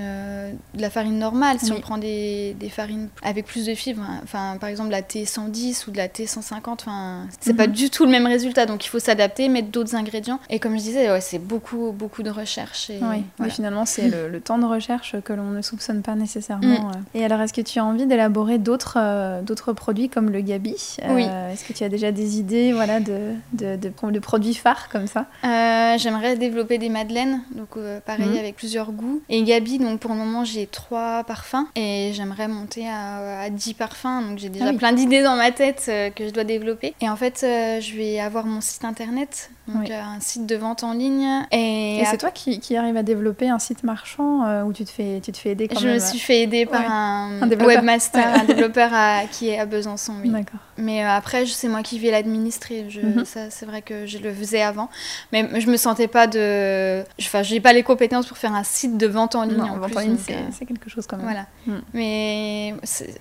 de 0.73 0.81
la 0.81 0.89
farine 0.89 1.17
normale. 1.17 1.59
Si 1.59 1.71
Oui. 1.71 1.77
on 1.77 1.81
prend 1.81 1.97
des, 1.97 2.55
des 2.59 2.69
farines 2.69 3.07
avec 3.23 3.45
plus 3.45 3.65
de 3.65 3.73
fibres, 3.73 4.03
hein, 4.03 4.19
enfin, 4.23 4.57
par 4.59 4.67
exemple 4.69 4.89
la 4.91 5.01
T110 5.01 5.87
ou 5.87 5.91
de 5.91 5.97
la 5.97 6.07
T150, 6.09 6.61
enfin, 6.73 7.27
c'est 7.39 7.53
pas 7.53 7.67
Mhm. 7.67 7.73
du 7.73 7.89
tout 7.89 8.03
le 8.05 8.11
même 8.11 8.27
résultat. 8.27 8.65
Donc 8.65 8.85
il 8.85 8.89
faut 8.89 8.99
s'adapter, 8.99 9.47
mettre 9.47 9.69
d'autres 9.69 9.95
ingrédients. 9.95 10.39
Et 10.49 10.59
comme 10.59 10.73
je 10.77 10.83
disais, 10.83 11.05
ouais, 11.15 11.21
c'est 11.21 11.39
beaucoup, 11.39 11.91
beaucoup 11.91 12.23
de 12.23 12.29
recherche. 12.29 12.89
Et, 12.89 12.99
Oui, 13.01 13.07
oui, 13.09 13.23
voilà. 13.37 13.53
finalement, 13.53 13.85
c'est 13.85 14.07
le, 14.09 14.27
le 14.29 14.39
temps 14.41 14.57
de 14.57 14.65
recherche 14.65 15.15
que 15.23 15.33
l'on 15.33 15.49
ne 15.51 15.61
soupçonne 15.61 16.01
pas 16.01 16.15
nécessairement. 16.15 16.67
Mm. 16.67 16.91
euh. 16.95 17.19
Et 17.19 17.25
alors, 17.25 17.41
est-ce 17.41 17.53
que 17.53 17.61
tu 17.61 17.79
as 17.79 17.85
envie 17.85 18.05
d'élaborer 18.05 18.57
d'autres 18.57 18.97
euh, 18.99 19.41
d'autres 19.41 19.73
produits 19.73 20.09
comme 20.09 20.29
le 20.29 20.41
gabi 20.41 20.75
Euh, 21.03 21.13
Oui. 21.15 21.23
Est-ce 21.51 21.63
que 21.63 21.73
tu 21.73 21.83
as 21.83 21.89
déjà 21.89 22.11
des 22.11 22.37
idées 22.39 22.73
voilà, 22.73 22.99
de, 22.99 23.31
de, 23.53 23.75
de, 23.77 23.91
de 24.11 24.19
produits 24.19 24.53
phares 24.53 24.89
comme 24.89 25.07
ça? 25.07 25.25
Euh, 25.43 25.97
J'aimerais 25.97 26.35
développer 26.35 26.77
des 26.77 26.89
madeleines, 26.89 27.41
donc 27.51 27.69
pareil 28.05 28.27
Mhm. 28.29 28.37
avec 28.37 28.55
plusieurs 28.55 28.91
goûts. 28.91 29.21
Et 29.29 29.43
Gabi, 29.43 29.77
donc 29.79 29.99
pour 29.99 30.11
le 30.11 30.17
moment 30.17 30.43
j'ai 30.43 30.67
trois 30.67 31.23
parfums 31.23 31.65
et 31.75 32.11
j'aimerais 32.13 32.47
monter 32.47 32.87
à, 32.89 33.41
à 33.43 33.49
10 33.49 33.73
parfums. 33.75 34.21
Donc 34.27 34.37
j'ai 34.39 34.49
déjà 34.49 34.65
Ah 34.67 34.71
oui. 34.71 34.77
plein 34.77 34.91
d'idées 34.93 35.23
dans 35.23 35.35
ma 35.35 35.51
tête 35.51 35.83
que 36.15 36.27
je 36.27 36.31
dois 36.31 36.43
développer. 36.43 36.93
Et 37.01 37.09
en 37.09 37.15
fait, 37.15 37.39
je 37.41 37.95
vais 37.95 38.19
avoir 38.19 38.45
mon 38.45 38.61
site 38.61 38.83
internet, 38.83 39.49
donc 39.67 39.85
Oui. 39.87 39.93
un 39.93 40.19
site 40.19 40.45
de 40.45 40.55
vente 40.55 40.83
en 40.83 40.94
ligne. 40.97 41.45
Et, 41.51 41.99
Et, 41.99 42.05
c'est 42.05 42.17
toi 42.17 42.31
qui, 42.31 42.59
qui 42.59 42.75
arrive 42.77 42.97
à 42.97 43.03
développer 43.03 43.49
un 43.49 43.59
site 43.59 43.83
marchand 43.83 44.45
euh, 44.45 44.63
où 44.63 44.73
tu 44.73 44.83
te 44.85 44.89
fais, 44.91 45.21
tu 45.23 45.31
te 45.31 45.37
fais 45.37 45.49
aider 45.51 45.67
quand 45.67 45.79
je 45.79 45.85
même 45.85 45.95
me 45.95 45.99
suis 45.99 46.19
fait 46.19 46.41
aider 46.41 46.65
par 46.65 46.81
Ouais. 46.81 46.87
un, 46.89 47.49
webmaster, 47.65 48.23
Ouais. 48.25 48.39
un 48.41 48.43
développeur 48.45 48.89
à- 48.93 49.21
qui 49.31 49.49
est 49.49 49.59
à 49.59 49.65
Besançon. 49.65 50.13
Oui. 50.23 50.29
D'accord. 50.29 50.59
Mais 50.77 51.03
euh, 51.03 51.09
après, 51.09 51.45
c'est 51.45 51.67
moi 51.67 51.83
qui 51.83 51.99
vais 51.99 52.11
l'administrer. 52.11 52.87
Ça, 53.25 53.49
C'est 53.49 53.65
vrai 53.65 53.81
que 53.81 54.05
je 54.05 54.17
le 54.17 54.33
faisais 54.33 54.61
avant. 54.61 54.89
Mais 55.31 55.59
je 55.61 55.67
me 55.69 55.77
sentais 55.77 56.07
pas 56.07 56.27
de. 56.27 57.03
Enfin, 57.21 57.43
j'ai 57.43 57.59
pas 57.59 57.71
les 57.73 57.83
compétences 57.83 58.25
pour 58.27 58.37
faire 58.37 58.53
un 58.53 58.63
site 58.63 58.97
de 58.97 59.07
vente 59.07 59.35
en 59.35 59.43
ligne. 59.43 59.57
Non, 59.57 59.65
en 59.65 59.77
vente 59.77 59.91
plus, 59.91 59.97
en 59.97 60.01
ligne, 60.01 60.17
c'est 60.17 60.33
euh, 60.33 60.37
c'est 60.51 60.65
quelque 60.65 60.89
chose 60.89 61.05
quand 61.07 61.17
même. 61.17 61.25
Voilà. 61.25 61.45
Mm. 61.65 61.81
Mais 61.93 62.73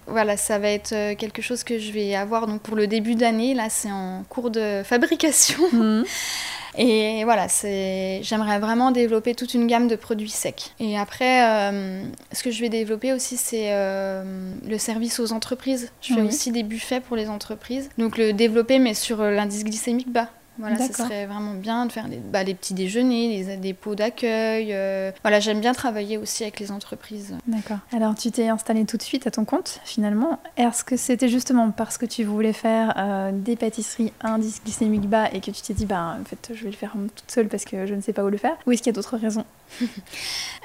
voilà, 0.07 0.37
ça 0.37 0.59
va 0.59 0.69
être 0.71 0.93
euh, 0.93 1.15
quelque 1.15 1.43
chose 1.43 1.63
que 1.65 1.79
je 1.79 1.93
vais 1.93 2.15
avoir 2.15 2.47
donc 2.47 2.61
pour 2.61 2.77
le 2.77 2.87
début 2.87 3.15
d'année. 3.15 3.55
Là, 3.55 3.67
c'est 3.69 3.91
en 3.93 4.25
cours 4.29 4.51
de 4.51 4.83
fabrication. 4.85 5.61
Mhm. 5.73 6.05
Et 6.77 7.23
voilà, 7.25 7.49
c'est 7.49 8.21
j'aimerais 8.23 8.59
vraiment 8.59 8.91
développer 8.91 9.35
toute 9.35 9.55
une 9.55 9.67
gamme 9.67 9.87
de 9.89 9.97
produits 9.97 10.29
secs. 10.31 10.73
Et 10.81 10.99
après, 10.99 11.49
euh, 11.73 12.03
ce 12.33 12.43
que 12.43 12.51
je 12.51 12.61
vais 12.61 12.69
développer 12.69 13.13
aussi, 13.13 13.37
c'est 13.37 13.73
euh, 13.73 14.25
le 14.67 14.79
service 14.79 15.21
aux 15.21 15.33
entreprises. 15.33 15.93
Je 16.01 16.15
fais 16.15 16.21
Oui. 16.21 16.27
aussi 16.29 16.51
des 16.53 16.63
buffets 16.65 17.01
pour 17.01 17.17
les 17.17 17.29
entreprises. 17.29 17.91
Donc 17.99 18.19
le 18.19 18.33
développer, 18.33 18.79
mais 18.79 18.95
sur 18.95 19.21
euh, 19.21 19.31
l'indice 19.31 19.65
glycémique 19.65 20.11
bas. 20.11 20.29
Voilà, 20.59 20.77
ce 20.77 20.93
serait 20.93 21.27
vraiment 21.27 21.55
bien 21.55 21.87
de 21.87 21.93
faire 21.93 22.09
des, 22.09 22.17
bah, 22.19 22.45
les 22.45 22.55
petits 22.55 22.75
déjeuners, 22.75 23.29
les, 23.45 23.57
des 23.57 23.75
pots 23.75 23.95
d'accueil. 23.95 24.69
euh, 24.73 25.11
Voilà, 25.23 25.41
j'aime 25.41 25.61
bien 25.61 25.73
travailler 25.73 26.17
aussi 26.17 26.43
avec 26.45 26.61
les 26.61 26.71
entreprises. 26.71 27.37
D'accord. 27.47 27.79
Alors, 27.93 28.15
tu 28.15 28.31
t'es 28.31 28.49
installé 28.49 28.85
tout 28.85 28.97
de 28.97 29.03
suite 29.03 29.27
à 29.27 29.31
ton 29.31 29.45
compte, 29.45 29.81
finalement. 29.85 30.39
Est-ce 30.57 30.85
que 30.85 30.97
c'était 30.97 31.29
justement 31.29 31.71
parce 31.71 31.99
que 31.99 32.07
tu 32.07 32.25
voulais 32.25 32.53
faire 32.53 32.95
euh, 32.97 33.31
des 33.33 33.57
pâtisseries 33.57 34.13
à 34.21 34.35
indice 34.35 34.63
glycémique 34.63 35.09
bas 35.09 35.29
et 35.33 35.41
que 35.41 35.51
tu 35.51 35.61
t'es 35.63 35.75
dit, 35.75 35.87
bah, 35.87 36.17
en 36.21 36.25
fait, 36.25 36.53
je 36.55 36.63
vais 36.65 36.71
le 36.71 36.77
faire 36.77 36.93
toute 37.17 37.31
seule 37.31 37.49
parce 37.49 37.65
que 37.65 37.87
je 37.87 37.95
ne 37.95 38.01
sais 38.01 38.13
pas 38.13 38.23
où 38.25 38.29
le 38.29 38.39
faire 38.39 38.57
Ou 38.67 38.73
est-ce 38.73 38.83
qu'il 38.83 38.93
y 38.93 38.95
a 38.95 38.97
d'autres 38.97 39.17
raisons? 39.17 39.45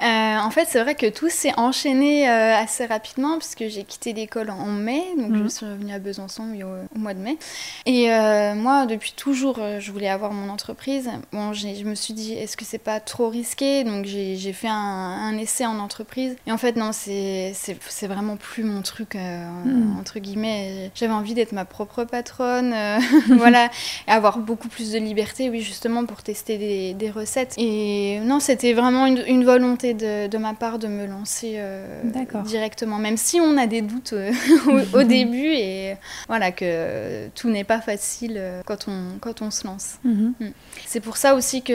Euh, 0.02 0.38
en 0.38 0.50
fait, 0.50 0.66
c'est 0.68 0.80
vrai 0.82 0.94
que 0.94 1.10
tout 1.10 1.28
s'est 1.28 1.52
enchaîné 1.58 2.26
assez 2.26 2.86
rapidement 2.86 3.36
puisque 3.38 3.66
j'ai 3.68 3.84
quitté 3.84 4.14
l'école 4.14 4.48
en 4.48 4.64
mai, 4.66 5.02
donc 5.18 5.34
je 5.36 5.46
suis 5.48 5.66
revenue 5.66 5.92
à 5.92 5.98
Besançon 5.98 6.44
au, 6.54 6.96
au 6.96 6.98
mois 6.98 7.12
de 7.12 7.18
mai. 7.18 7.36
Et 7.84 8.08
moi, 8.54 8.86
depuis 8.86 9.12
toujours, 9.14 9.58
je 9.80 9.90
voulais 9.92 10.08
avoir 10.08 10.32
mon 10.32 10.48
entreprise. 10.50 11.10
Bon, 11.32 11.52
je 11.52 11.84
me 11.84 11.94
suis 11.94 12.14
dit, 12.14 12.34
est-ce 12.34 12.56
que 12.56 12.64
c'est 12.64 12.78
pas 12.78 13.00
trop 13.00 13.28
risqué? 13.28 13.84
Donc 13.84 14.04
j'ai 14.04 14.52
fait 14.52 14.68
un, 14.68 14.74
un 14.74 15.36
essai 15.38 15.66
en 15.66 15.78
entreprise. 15.78 16.36
Et 16.46 16.52
en 16.52 16.58
fait, 16.58 16.76
non, 16.76 16.90
c'est 16.92 17.52
vraiment 18.06 18.36
plus 18.36 18.64
mon 18.64 18.82
truc, 18.82 19.16
euh, 19.16 19.46
Mhm. 19.64 19.98
entre 19.98 20.18
guillemets. 20.18 20.90
J'avais 20.94 21.12
envie 21.12 21.34
d'être 21.34 21.52
ma 21.52 21.64
propre 21.64 22.04
patronne, 22.04 22.72
euh, 22.74 22.98
voilà, 23.36 23.70
et 24.06 24.10
avoir 24.10 24.38
beaucoup 24.38 24.68
plus 24.68 24.92
de 24.92 24.98
liberté, 24.98 25.50
oui, 25.50 25.60
justement, 25.60 26.04
pour 26.04 26.22
tester 26.22 26.58
des, 26.58 26.94
des 26.94 27.10
recettes. 27.10 27.54
Et 27.58 28.20
non, 28.24 28.40
c'était 28.40 28.72
vraiment 28.72 29.06
une, 29.06 29.22
une 29.26 29.44
volonté 29.44 29.94
de, 29.94 30.26
de 30.28 30.38
ma 30.38 30.54
part 30.54 30.78
de 30.78 30.88
me 30.88 31.06
lancer 31.06 31.54
euh, 31.56 32.02
directement, 32.44 32.98
même 32.98 33.16
si 33.16 33.40
on 33.40 33.56
a 33.56 33.66
des 33.66 33.82
doutes 33.82 34.14
au, 34.66 34.98
au 34.98 35.02
début 35.04 35.52
et 35.54 35.96
voilà 36.28 36.52
que 36.52 37.28
tout 37.34 37.48
n'est 37.48 37.64
pas 37.64 37.80
facile 37.80 38.40
quand 38.66 38.86
on, 38.88 39.18
quand 39.20 39.42
on 39.42 39.50
se 39.50 39.66
lance. 39.66 39.69
Mhm. 40.04 40.34
C'est 40.86 41.00
pour 41.00 41.16
ça 41.16 41.34
aussi 41.34 41.62
que 41.62 41.72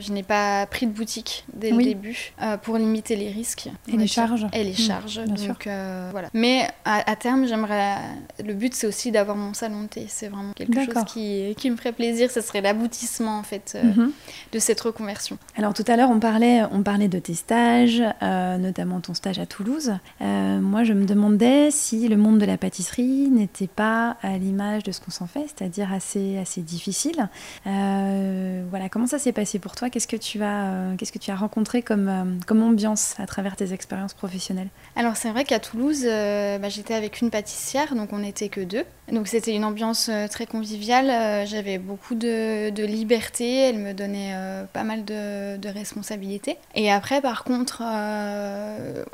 je 0.00 0.12
n'ai 0.12 0.22
pas 0.22 0.66
pris 0.66 0.86
de 0.86 0.92
boutique 0.92 1.44
dès 1.54 1.72
Oui. 1.72 1.84
le 1.84 1.90
début 1.90 2.32
euh, 2.42 2.56
pour 2.56 2.78
limiter 2.78 3.16
les 3.16 3.30
risques 3.30 3.68
Et 3.88 3.96
les 3.96 4.06
charges. 4.06 4.46
et 4.52 4.64
les 4.64 4.72
Mm, 4.72 4.74
charges. 4.76 5.20
bien 5.24 5.36
sûr. 5.36 5.48
donc 5.48 5.66
euh, 5.66 6.08
voilà. 6.12 6.28
Mais 6.34 6.66
à, 6.84 7.10
à 7.10 7.16
terme, 7.16 7.46
j'aimerais. 7.46 7.96
Le 8.44 8.54
but, 8.54 8.74
c'est 8.74 8.86
aussi 8.86 9.10
d'avoir 9.10 9.36
mon 9.36 9.54
salon 9.54 9.82
de 9.82 9.88
thé. 9.88 10.06
C'est 10.08 10.28
vraiment 10.28 10.52
quelque 10.54 10.84
chose 10.84 11.04
qui, 11.06 11.54
qui 11.58 11.70
me 11.70 11.76
ferait 11.76 11.92
plaisir. 11.92 12.30
Ce 12.30 12.40
serait 12.40 12.60
l'aboutissement 12.60 13.38
en 13.38 13.42
fait 13.42 13.72
euh, 13.74 13.82
Mhm. 13.82 14.12
de 14.52 14.58
cette 14.58 14.80
reconversion. 14.80 15.38
Alors 15.56 15.74
tout 15.74 15.84
à 15.86 15.96
l'heure, 15.96 16.10
on 16.10 16.20
parlait, 16.20 16.62
on 16.72 16.82
parlait 16.82 17.08
de 17.08 17.18
tes 17.18 17.34
stages, 17.34 18.02
notamment 18.22 19.00
ton 19.00 19.14
stage 19.14 19.38
à 19.38 19.46
Toulouse. 19.46 19.92
Moi, 20.20 20.84
je 20.84 20.92
me 20.92 21.04
demandais 21.04 21.70
si 21.70 22.08
le 22.08 22.16
monde 22.16 22.38
de 22.38 22.44
la 22.46 22.56
pâtisserie 22.56 23.28
n'était 23.30 23.66
pas 23.66 24.16
à 24.22 24.38
l'image 24.38 24.82
de 24.82 24.92
ce 24.92 25.00
qu'on 25.00 25.10
s'en 25.10 25.26
fait, 25.26 25.46
c'est-à-dire 25.46 25.92
assez, 25.92 26.38
assez 26.38 26.60
difficile. 26.60 27.25
Euh, 27.66 28.64
voilà, 28.70 28.88
comment 28.88 29.06
ça 29.06 29.18
s'est 29.18 29.32
passé 29.32 29.58
pour 29.58 29.74
toi? 29.74 29.90
Qu'est-ce 29.90 30.08
que 30.08 30.16
tu 30.16 30.42
as, 30.42 30.66
euh, 30.66 30.96
qu'est-ce 30.96 31.12
que 31.12 31.18
tu 31.18 31.30
as 31.30 31.36
rencontré 31.36 31.82
comme, 31.82 32.08
euh, 32.08 32.24
comme 32.46 32.62
ambiance 32.62 33.14
à 33.18 33.26
travers 33.26 33.56
tes 33.56 33.72
expériences 33.72 34.14
professionnelles? 34.14 34.68
Alors 34.94 35.16
c'est 35.16 35.30
vrai 35.30 35.44
qu'à 35.44 35.58
Toulouse, 35.58 36.04
bah, 36.04 36.68
j'étais 36.68 36.94
avec 36.94 37.20
une 37.20 37.30
pâtissière, 37.30 37.94
donc 37.94 38.12
on 38.12 38.18
n'était 38.18 38.48
que 38.48 38.60
deux. 38.60 38.84
Donc 39.12 39.28
c'était 39.28 39.54
une 39.54 39.64
ambiance 39.64 40.10
très 40.30 40.46
conviviale. 40.46 41.46
J'avais 41.46 41.78
beaucoup 41.78 42.14
de, 42.14 42.70
liberté. 42.86 43.68
Elle 43.68 43.78
me 43.78 43.92
donnait 43.92 44.34
pas 44.72 44.82
mal 44.82 45.04
de, 45.04 45.68
responsabilités. 45.68 46.56
Et 46.74 46.90
après, 46.90 47.20
par 47.20 47.44
contre, 47.44 47.82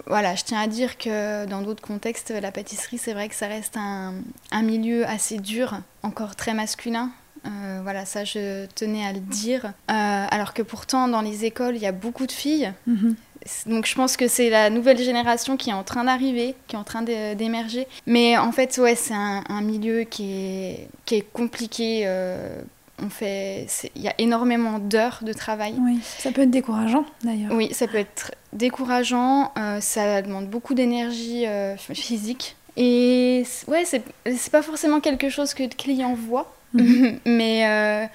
voilà, 0.06 0.34
je 0.34 0.44
tiens 0.44 0.60
à 0.60 0.66
dire 0.66 0.98
que 0.98 1.46
dans 1.46 1.62
d'autres 1.62 1.82
contextes, 1.82 2.30
la 2.30 2.52
pâtisserie, 2.52 2.98
c'est 2.98 3.12
vrai 3.12 3.28
que 3.28 3.34
ça 3.34 3.48
reste 3.48 3.76
un 3.76 4.62
milieu 4.62 5.06
assez 5.06 5.38
dur, 5.38 5.80
encore 6.02 6.36
très 6.36 6.54
masculin. 6.54 7.10
Euh, 7.46 7.80
voilà, 7.82 8.04
ça 8.04 8.24
je 8.24 8.66
tenais 8.74 9.04
à 9.04 9.12
le 9.12 9.20
dire. 9.20 9.66
Euh, 9.90 10.26
alors 10.30 10.54
que 10.54 10.62
pourtant, 10.62 11.08
dans 11.08 11.20
les 11.22 11.44
écoles, 11.44 11.76
il 11.76 11.82
y 11.82 11.86
a 11.86 11.92
beaucoup 11.92 12.26
de 12.26 12.32
filles. 12.32 12.72
Mhm. 12.86 13.14
Donc 13.66 13.86
je 13.86 13.94
pense 13.96 14.16
que 14.16 14.28
c'est 14.28 14.50
la 14.50 14.70
nouvelle 14.70 14.98
génération 14.98 15.56
qui 15.56 15.70
est 15.70 15.72
en 15.72 15.82
train 15.82 16.04
d'arriver, 16.04 16.54
qui 16.68 16.76
est 16.76 16.78
en 16.78 16.84
train 16.84 17.02
d'é- 17.02 17.34
d'émerger. 17.34 17.88
Mais 18.06 18.38
en 18.38 18.52
fait, 18.52 18.78
ouais, 18.78 18.94
c'est 18.94 19.14
un, 19.14 19.42
un 19.48 19.60
milieu 19.62 20.02
qui 20.04 20.32
est, 20.32 20.88
qui 21.06 21.16
est 21.16 21.26
compliqué. 21.32 22.02
euh, 22.06 22.62
on 23.04 23.10
fait, 23.10 23.66
il 23.96 24.02
y 24.02 24.06
a 24.06 24.14
énormément 24.18 24.78
d'heures 24.78 25.18
de 25.22 25.32
travail. 25.32 25.74
Oui, 25.80 25.98
ça 26.04 26.30
peut 26.30 26.42
être 26.42 26.52
décourageant 26.52 27.04
d'ailleurs. 27.24 27.50
Oui, 27.52 27.74
ça 27.74 27.88
peut 27.88 27.98
être 27.98 28.30
décourageant. 28.52 29.52
ça 29.80 30.22
demande 30.22 30.46
beaucoup 30.46 30.74
d'énergie 30.74 31.44
physique. 31.94 32.54
Et 32.76 33.44
ouais, 33.66 33.84
c'est 33.84 34.02
c'est 34.36 34.52
pas 34.52 34.62
forcément 34.62 35.00
quelque 35.00 35.28
chose 35.30 35.52
que 35.52 35.64
le 35.64 35.68
client 35.70 36.14
voit, 36.14 36.54
Mais 37.26 37.66
euh, 37.66 38.06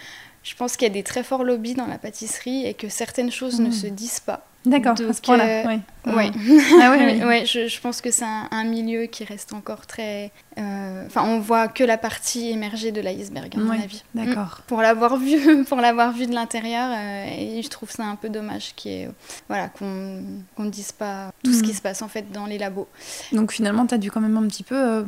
je 0.44 0.56
pense 0.56 0.78
qu'il 0.78 0.88
y 0.88 0.92
a 0.92 0.94
des 0.94 1.04
très 1.04 1.24
forts 1.24 1.44
lobbies 1.44 1.74
dans 1.76 1.88
la 1.88 1.98
pâtisserie 1.98 2.66
et 2.66 2.74
que 2.74 2.90
certaines 2.90 3.32
choses 3.32 3.60
ne 3.60 3.68
Mhm. 3.68 3.72
se 3.72 3.88
disent 3.88 4.20
pas. 4.20 4.46
D'accord, 4.66 4.96
à 5.00 5.14
ce 5.14 5.22
point-là. 5.22 5.46
euh, 5.46 5.64
oui. 5.68 5.80
Ouais. 6.14 6.32
Ah. 6.82 7.26
Ouais, 7.28 7.46
je, 7.46 7.68
je 7.68 7.82
pense 7.82 8.00
que 8.02 8.12
c'est 8.12 8.24
un, 8.26 8.48
un 8.52 8.64
milieu 8.64 9.06
qui 9.08 9.24
reste 9.26 9.52
encore 9.54 9.86
très. 9.88 10.32
euh, 10.58 11.06
Enfin, 11.06 11.24
on 11.26 11.40
voit 11.40 11.68
que 11.68 11.84
la 11.84 11.98
partie 11.98 12.50
émergée 12.50 12.92
de 12.94 13.02
l'iceberg, 13.02 13.52
à 13.56 13.60
mon 13.60 13.72
Ouais, 13.72 13.84
avis. 13.84 14.04
D'accord. 14.16 14.60
Mm. 14.60 14.68
Pour 14.68 14.82
l'avoir 14.82 15.18
vu, 15.18 15.64
pour 15.70 15.78
l'avoir 15.78 16.12
vu 16.14 16.26
de 16.28 16.34
l'intérieur, 16.34 16.90
euh, 16.96 17.26
et 17.58 17.62
je 17.62 17.70
trouve 17.70 17.92
ça 17.92 18.04
un 18.06 18.16
peu 18.16 18.30
dommage 18.30 18.74
ait, 18.86 19.10
voilà, 19.50 19.68
qu'on 19.70 20.22
qu'on 20.56 20.64
ne 20.64 20.70
dise 20.70 20.92
pas 20.94 21.32
tout 21.44 21.52
ce 21.54 21.62
qui 21.64 21.74
se 21.74 21.82
passe 21.82 22.02
en 22.02 22.08
fait 22.08 22.32
dans 22.32 22.46
les 22.46 22.58
labos. 22.58 22.88
Donc 23.34 23.52
finalement, 23.52 23.86
tu 23.86 23.94
as 23.96 23.98
dû 23.98 24.10
quand 24.12 24.22
même 24.22 24.38
un 24.38 24.48
petit 24.48 24.64
peu 24.64 24.76
euh, 24.76 25.04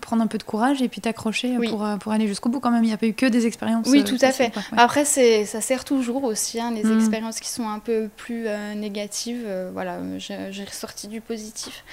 prendre 0.00 0.22
un 0.22 0.26
peu 0.26 0.38
de 0.38 0.42
courage 0.44 0.82
et 0.82 0.88
puis 0.88 1.00
t'accrocher 1.00 1.56
Oui. 1.58 1.68
pour, 1.68 1.84
euh, 1.84 1.96
pour 1.96 2.12
aller 2.12 2.26
jusqu'au 2.26 2.48
bout 2.48 2.60
quand 2.60 2.70
même. 2.72 2.82
Il 2.84 2.88
n'y 2.88 2.92
a 2.92 2.98
pas 2.98 3.06
eu 3.06 3.14
que 3.14 3.26
des 3.26 3.46
expériences. 3.46 3.86
Oui, 3.88 4.00
euh, 4.00 4.04
tout 4.04 4.18
à 4.22 4.32
fait. 4.32 4.54
Ouais. 4.56 4.62
Après, 4.78 5.04
ça 5.04 5.60
sert 5.60 5.84
toujours 5.84 6.24
aussi, 6.24 6.60
hein, 6.60 6.72
les 6.74 6.82
Mhm. 6.84 6.98
expériences 6.98 7.38
qui 7.40 7.48
sont 7.48 7.68
un 7.68 7.78
peu 7.78 8.08
plus 8.16 8.46
euh, 8.72 8.74
négatives. 8.74 9.44
euh, 9.46 9.70
voilà, 9.72 9.98
j'ai, 10.18 10.64
ressorti 10.64 11.08
du 11.08 11.20
positif. 11.20 11.84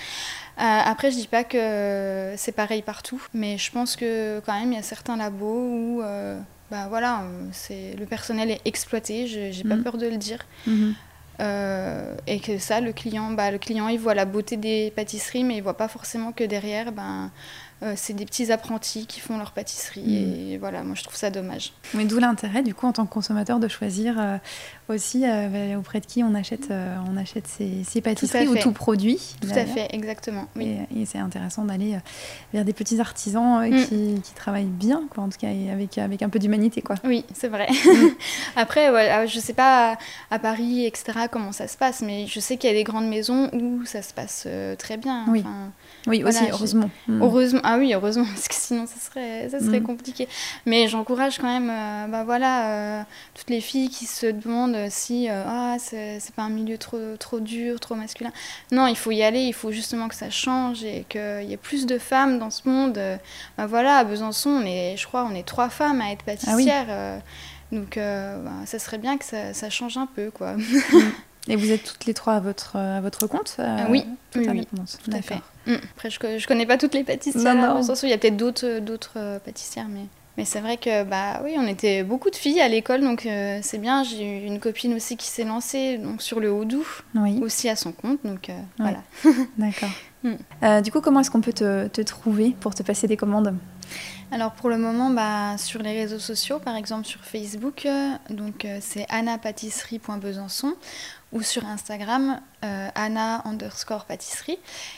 Euh, 0.59 0.61
après, 0.61 1.11
je 1.11 1.17
dis 1.17 1.27
pas 1.27 1.43
que 1.43 2.33
c'est 2.37 2.51
pareil 2.51 2.81
partout, 2.81 3.21
mais 3.33 3.57
je 3.57 3.71
pense 3.71 3.95
que 3.95 4.39
quand 4.45 4.59
même, 4.59 4.71
il 4.71 4.75
y 4.75 4.79
a 4.79 4.83
certains 4.83 5.17
labos 5.17 5.45
où, 5.45 6.01
bah 6.71 6.87
voilà, 6.89 7.23
c'est, 7.51 7.95
le 7.99 8.05
personnel 8.05 8.51
est 8.51 8.61
exploité. 8.65 9.27
J'ai, 9.27 9.63
pas 9.63 9.75
Mhm. 9.75 9.83
peur 9.83 9.97
de 9.97 10.07
le 10.07 10.17
dire. 10.17 10.39
Mhm. 10.67 10.95
Euh, 11.39 12.15
et 12.27 12.39
que 12.39 12.57
ça, 12.59 12.79
le 12.79 12.93
client, 12.93 13.31
bah, 13.31 13.49
le 13.51 13.57
client, 13.57 13.87
il 13.87 13.99
voit 13.99 14.13
la 14.13 14.25
beauté 14.25 14.55
des 14.55 14.91
pâtisseries, 14.95 15.43
mais 15.43 15.57
il 15.57 15.63
voit 15.63 15.77
pas 15.77 15.87
forcément 15.87 16.31
que 16.31 16.43
derrière, 16.43 16.91
ben, 16.91 17.31
euh, 17.83 17.93
c'est 17.95 18.13
des 18.13 18.25
petits 18.25 18.51
apprentis 18.51 19.05
qui 19.05 19.19
font 19.19 19.37
leur 19.37 19.51
pâtisserie. 19.51 20.51
Et 20.53 20.57
voilà, 20.57 20.83
moi, 20.83 20.95
je 20.95 21.03
trouve 21.03 21.15
ça 21.15 21.29
dommage. 21.29 21.73
Mais 21.93 22.05
d'où 22.05 22.17
l'intérêt, 22.19 22.63
du 22.63 22.73
coup, 22.73 22.87
en 22.87 22.93
tant 22.93 23.05
que 23.05 23.11
consommateur, 23.13 23.59
de 23.59 23.67
choisir 23.67 24.15
euh, 24.19 24.37
aussi 24.89 25.23
euh, 25.25 25.77
auprès 25.77 25.99
de 25.99 26.05
qui 26.05 26.23
on 26.23 26.33
achète, 26.35 26.69
on 27.11 27.17
achète 27.17 27.47
ses, 27.47 27.83
ses 27.83 28.01
pâtisseries 28.01 28.47
ou 28.47 28.55
tout 28.55 28.71
produit. 28.71 29.19
Tout 29.41 29.49
à 29.51 29.65
fait, 29.65 29.87
exactement. 29.91 30.45
Oui. 30.55 30.77
Et, 30.95 31.01
et 31.01 31.05
c'est 31.05 31.17
intéressant 31.19 31.65
d'aller 31.65 31.97
vers 32.53 32.63
des 32.65 32.73
petits 32.73 32.99
artisans 32.99 33.61
euh, 33.61 33.69
Mm. 33.73 33.85
qui, 33.85 34.21
qui 34.21 34.33
travaillent 34.33 34.65
bien, 34.65 35.03
quoi, 35.09 35.23
en 35.23 35.29
tout 35.29 35.37
cas, 35.39 35.47
et 35.49 35.71
avec, 35.71 35.97
avec 35.97 36.21
un 36.21 36.29
peu 36.29 36.37
d'humanité. 36.39 36.81
quoi. 36.81 36.95
Oui, 37.03 37.25
c'est 37.33 37.47
vrai. 37.47 37.67
Mm. 37.71 38.07
Après, 38.55 38.91
ouais, 38.91 39.11
euh, 39.11 39.27
je 39.27 39.39
sais 39.39 39.53
pas 39.53 39.93
à, 39.93 39.97
à 40.31 40.39
Paris, 40.39 40.85
etc., 40.85 41.11
comment 41.31 41.51
ça 41.51 41.67
se 41.67 41.75
passe, 41.77 42.01
mais 42.01 42.27
je 42.27 42.39
sais 42.39 42.57
qu'il 42.57 42.69
y 42.69 42.73
a 42.73 42.75
des 42.75 42.83
grandes 42.83 43.07
maisons 43.07 43.49
où 43.53 43.83
ça 43.85 44.01
se 44.01 44.13
passe 44.13 44.47
très 44.77 44.97
bien. 44.97 45.25
Oui. 45.27 45.39
Enfin, 45.41 45.71
Oui, 46.07 46.21
Voilà, 46.21 46.39
aussi, 46.41 46.49
heureusement. 46.51 46.89
Heureusement, 47.09 47.61
ah 47.63 47.72
oui, 47.77 47.93
heureusement, 47.93 48.25
parce 48.33 48.47
que 48.47 48.53
sinon 48.55 48.85
ça 48.85 48.99
serait, 48.99 49.49
ça 49.49 49.59
serait 49.59 49.79
Mm. 49.79 49.83
compliqué. 49.83 50.27
Mais 50.65 50.87
j'encourage 50.87 51.37
quand 51.39 51.47
même, 51.47 51.69
euh, 51.69 52.07
bah 52.11 52.23
voilà, 52.23 52.99
euh, 52.99 53.03
toutes 53.35 53.49
les 53.49 53.61
filles 53.61 53.89
qui 53.89 54.05
se 54.05 54.25
demandent 54.27 54.89
si 54.89 55.29
euh, 55.29 55.43
ah 55.47 55.75
c'est 55.79 56.19
c'est 56.19 56.33
pas 56.35 56.43
un 56.43 56.49
milieu 56.49 56.77
trop 56.77 57.15
trop 57.19 57.39
dur, 57.39 57.79
trop 57.79 57.95
masculin. 57.95 58.31
Non, 58.71 58.87
il 58.87 58.95
faut 58.97 59.11
y 59.11 59.23
aller, 59.23 59.41
il 59.41 59.53
faut 59.53 59.71
justement 59.71 60.07
que 60.07 60.15
ça 60.15 60.29
change 60.29 60.83
et 60.83 61.05
qu'il 61.09 61.43
y 61.47 61.53
ait 61.53 61.57
plus 61.57 61.85
de 61.85 61.97
femmes 61.97 62.39
dans 62.39 62.49
ce 62.49 62.67
monde. 62.67 62.99
Bah 63.57 63.67
voilà, 63.67 63.97
à 63.97 64.03
Besançon, 64.03 64.49
on 64.49 64.65
est, 64.65 64.95
je 64.97 65.05
crois, 65.07 65.27
on 65.29 65.35
est 65.35 65.47
trois 65.47 65.69
femmes 65.69 66.01
à 66.01 66.11
être 66.11 66.23
pâtissières. 66.23 66.87
euh, 66.89 67.17
donc 67.71 67.95
bah, 67.97 68.51
ça 68.65 68.77
serait 68.79 68.99
bien 68.99 69.17
que 69.17 69.25
ça, 69.25 69.53
ça 69.53 69.69
change 69.69 69.97
un 69.97 70.05
peu, 70.07 70.29
quoi. 70.31 70.55
Et 71.47 71.55
vous 71.55 71.71
êtes 71.71 71.83
toutes 71.83 72.05
les 72.05 72.13
trois 72.13 72.33
à 72.33 72.39
votre, 72.39 72.77
à 72.77 73.01
votre 73.01 73.27
compte 73.27 73.57
euh, 73.59 73.77
Ah 73.79 73.87
oui, 73.89 74.05
tout 74.31 74.39
oui, 74.39 74.47
oui. 74.49 74.67
Tout 75.03 75.11
à 75.11 75.21
fait. 75.21 75.41
Mm. 75.67 75.75
Après, 75.95 76.09
je, 76.09 76.17
je 76.37 76.47
connais 76.47 76.65
pas 76.65 76.77
toutes 76.77 76.93
les 76.93 77.03
pâtissières. 77.03 77.55
Non, 77.55 77.81
non. 77.81 77.95
Il 78.03 78.09
y 78.09 78.13
a 78.13 78.17
peut-être 78.17 78.37
d'autres, 78.37 78.79
d'autres 78.79 79.13
euh, 79.17 79.39
pâtissières, 79.39 79.87
mais, 79.89 80.05
mais 80.37 80.45
c'est 80.45 80.61
vrai 80.61 80.77
que 80.77 81.03
bah 81.03 81.41
oui, 81.43 81.55
on 81.57 81.67
était 81.67 82.03
beaucoup 82.03 82.29
de 82.29 82.35
filles 82.35 82.61
à 82.61 82.69
l'école, 82.69 83.01
donc 83.01 83.25
euh, 83.25 83.59
c'est 83.61 83.77
bien. 83.77 84.03
J'ai 84.03 84.23
eu 84.23 84.45
une 84.45 84.59
copine 84.59 84.93
aussi 84.93 85.17
qui 85.17 85.27
s'est 85.27 85.43
lancée 85.43 85.97
donc 85.97 86.21
sur 86.21 86.39
le 86.39 86.51
haut 86.51 86.65
doux, 86.65 86.87
Oui, 87.15 87.39
aussi 87.41 87.67
à 87.69 87.75
son 87.75 87.91
compte, 87.91 88.19
donc 88.23 88.49
euh, 88.49 88.57
voilà. 88.77 89.03
d'accord. 89.57 89.89
Mm. 90.23 90.31
Euh, 90.63 90.81
du 90.81 90.91
coup, 90.91 91.01
comment 91.01 91.19
est-ce 91.19 91.31
qu'on 91.31 91.41
peut 91.41 91.53
te, 91.53 91.87
te 91.87 92.01
trouver 92.01 92.55
pour 92.59 92.73
te 92.73 92.83
passer 92.83 93.07
des 93.07 93.17
commandes? 93.17 93.53
Alors 94.31 94.53
pour 94.53 94.69
le 94.69 94.79
moment, 94.79 95.11
bah, 95.11 95.59
sur 95.59 95.83
les 95.83 95.91
réseaux 95.91 96.17
sociaux, 96.17 96.57
par 96.57 96.75
exemple 96.75 97.05
sur 97.05 97.21
Facebook, 97.21 97.85
euh, 97.85 98.09
donc 98.31 98.65
euh, 98.65 98.79
c'est 98.81 99.05
annapâtisserie.besançon 99.09 100.73
ou 101.33 101.41
sur 101.41 101.65
Instagram 101.65 102.39
euh, 102.63 102.87
anna 102.95 103.41
underscore 103.45 104.05
pâtisserie. 104.05 104.57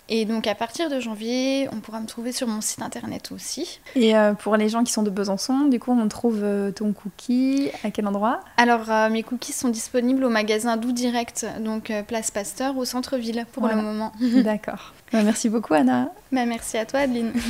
Et 0.10 0.26
donc 0.26 0.45
à 0.45 0.54
partir 0.54 0.89
de 0.89 1.00
janvier, 1.00 1.67
on 1.71 1.80
pourra 1.80 2.00
me 2.02 2.06
trouver 2.06 2.32
sur 2.32 2.48
mon 2.48 2.62
site 2.62 2.82
internet 2.84 3.32
aussi. 3.32 3.80
Et 3.95 4.15
euh, 4.15 4.34
pour 4.34 4.56
les 4.58 4.69
gens 4.69 4.84
qui 4.84 4.91
sont 4.93 5.02
de 5.04 5.10
Besançon, 5.10 5.65
du 5.65 5.80
coup, 5.80 5.91
on 5.91 6.08
trouve 6.08 6.41
euh, 6.43 6.71
ton 6.71 6.93
cookie 6.93 7.71
à 7.84 7.89
quel 7.89 8.06
endroit? 8.06 8.41
Alors, 8.58 8.91
euh, 8.91 9.10
mes 9.10 9.24
cookies 9.24 9.54
sont 9.54 9.69
disponibles 9.69 10.24
au 10.26 10.30
magasin 10.30 10.78
Doux 10.78 10.91
Direct, 10.91 11.45
donc 11.62 11.91
place 12.08 12.30
Pasteur 12.32 12.78
au 12.78 12.86
centre-ville 12.86 13.45
pour 13.54 13.63
Voilà. 13.63 13.78
le 13.78 13.84
moment. 13.84 14.12
D'accord. 14.43 14.93
Bah, 15.12 15.24
merci 15.24 15.50
beaucoup, 15.50 15.74
Anna. 15.74 16.12
bah, 16.32 16.45
merci 16.45 16.78
à 16.78 16.86
toi, 16.86 17.00
Adeline. 17.00 17.32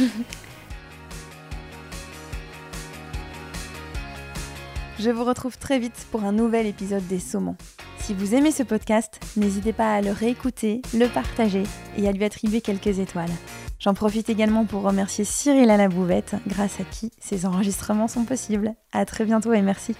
Je 5.00 5.10
vous 5.10 5.26
retrouve 5.26 5.58
très 5.58 5.78
vite 5.78 6.08
pour 6.12 6.24
un 6.24 6.32
nouvel 6.32 6.67
épisode 6.67 7.06
des 7.08 7.19
Saumons. 7.19 7.58
Si 8.06 8.13
vous 8.13 8.36
aimez 8.36 8.52
ce 8.52 8.62
podcast, 8.62 9.20
n'hésitez 9.36 9.74
pas 9.74 9.96
à 9.96 10.00
le 10.00 10.12
réécouter, 10.12 10.84
le 10.94 11.08
partager 11.08 11.63
et 11.98 12.08
à 12.08 12.12
lui 12.12 12.24
attribuer 12.24 12.62
quelques 12.62 13.00
étoiles. 13.00 13.32
J'en 13.80 13.96
profite 13.96 14.30
également 14.30 14.65
pour 14.65 14.84
remercier 14.84 15.26
Cyril 15.26 15.72
à 15.72 15.78
grâce 16.46 16.80
à 16.80 16.84
qui 16.84 17.12
ces 17.20 17.48
enregistrements 17.48 18.08
sont 18.08 18.24
possibles. 18.24 18.76
À 18.91 19.06
très 19.06 19.26
bientôt 19.26 19.54
et 19.54 19.63
merci. 19.63 19.96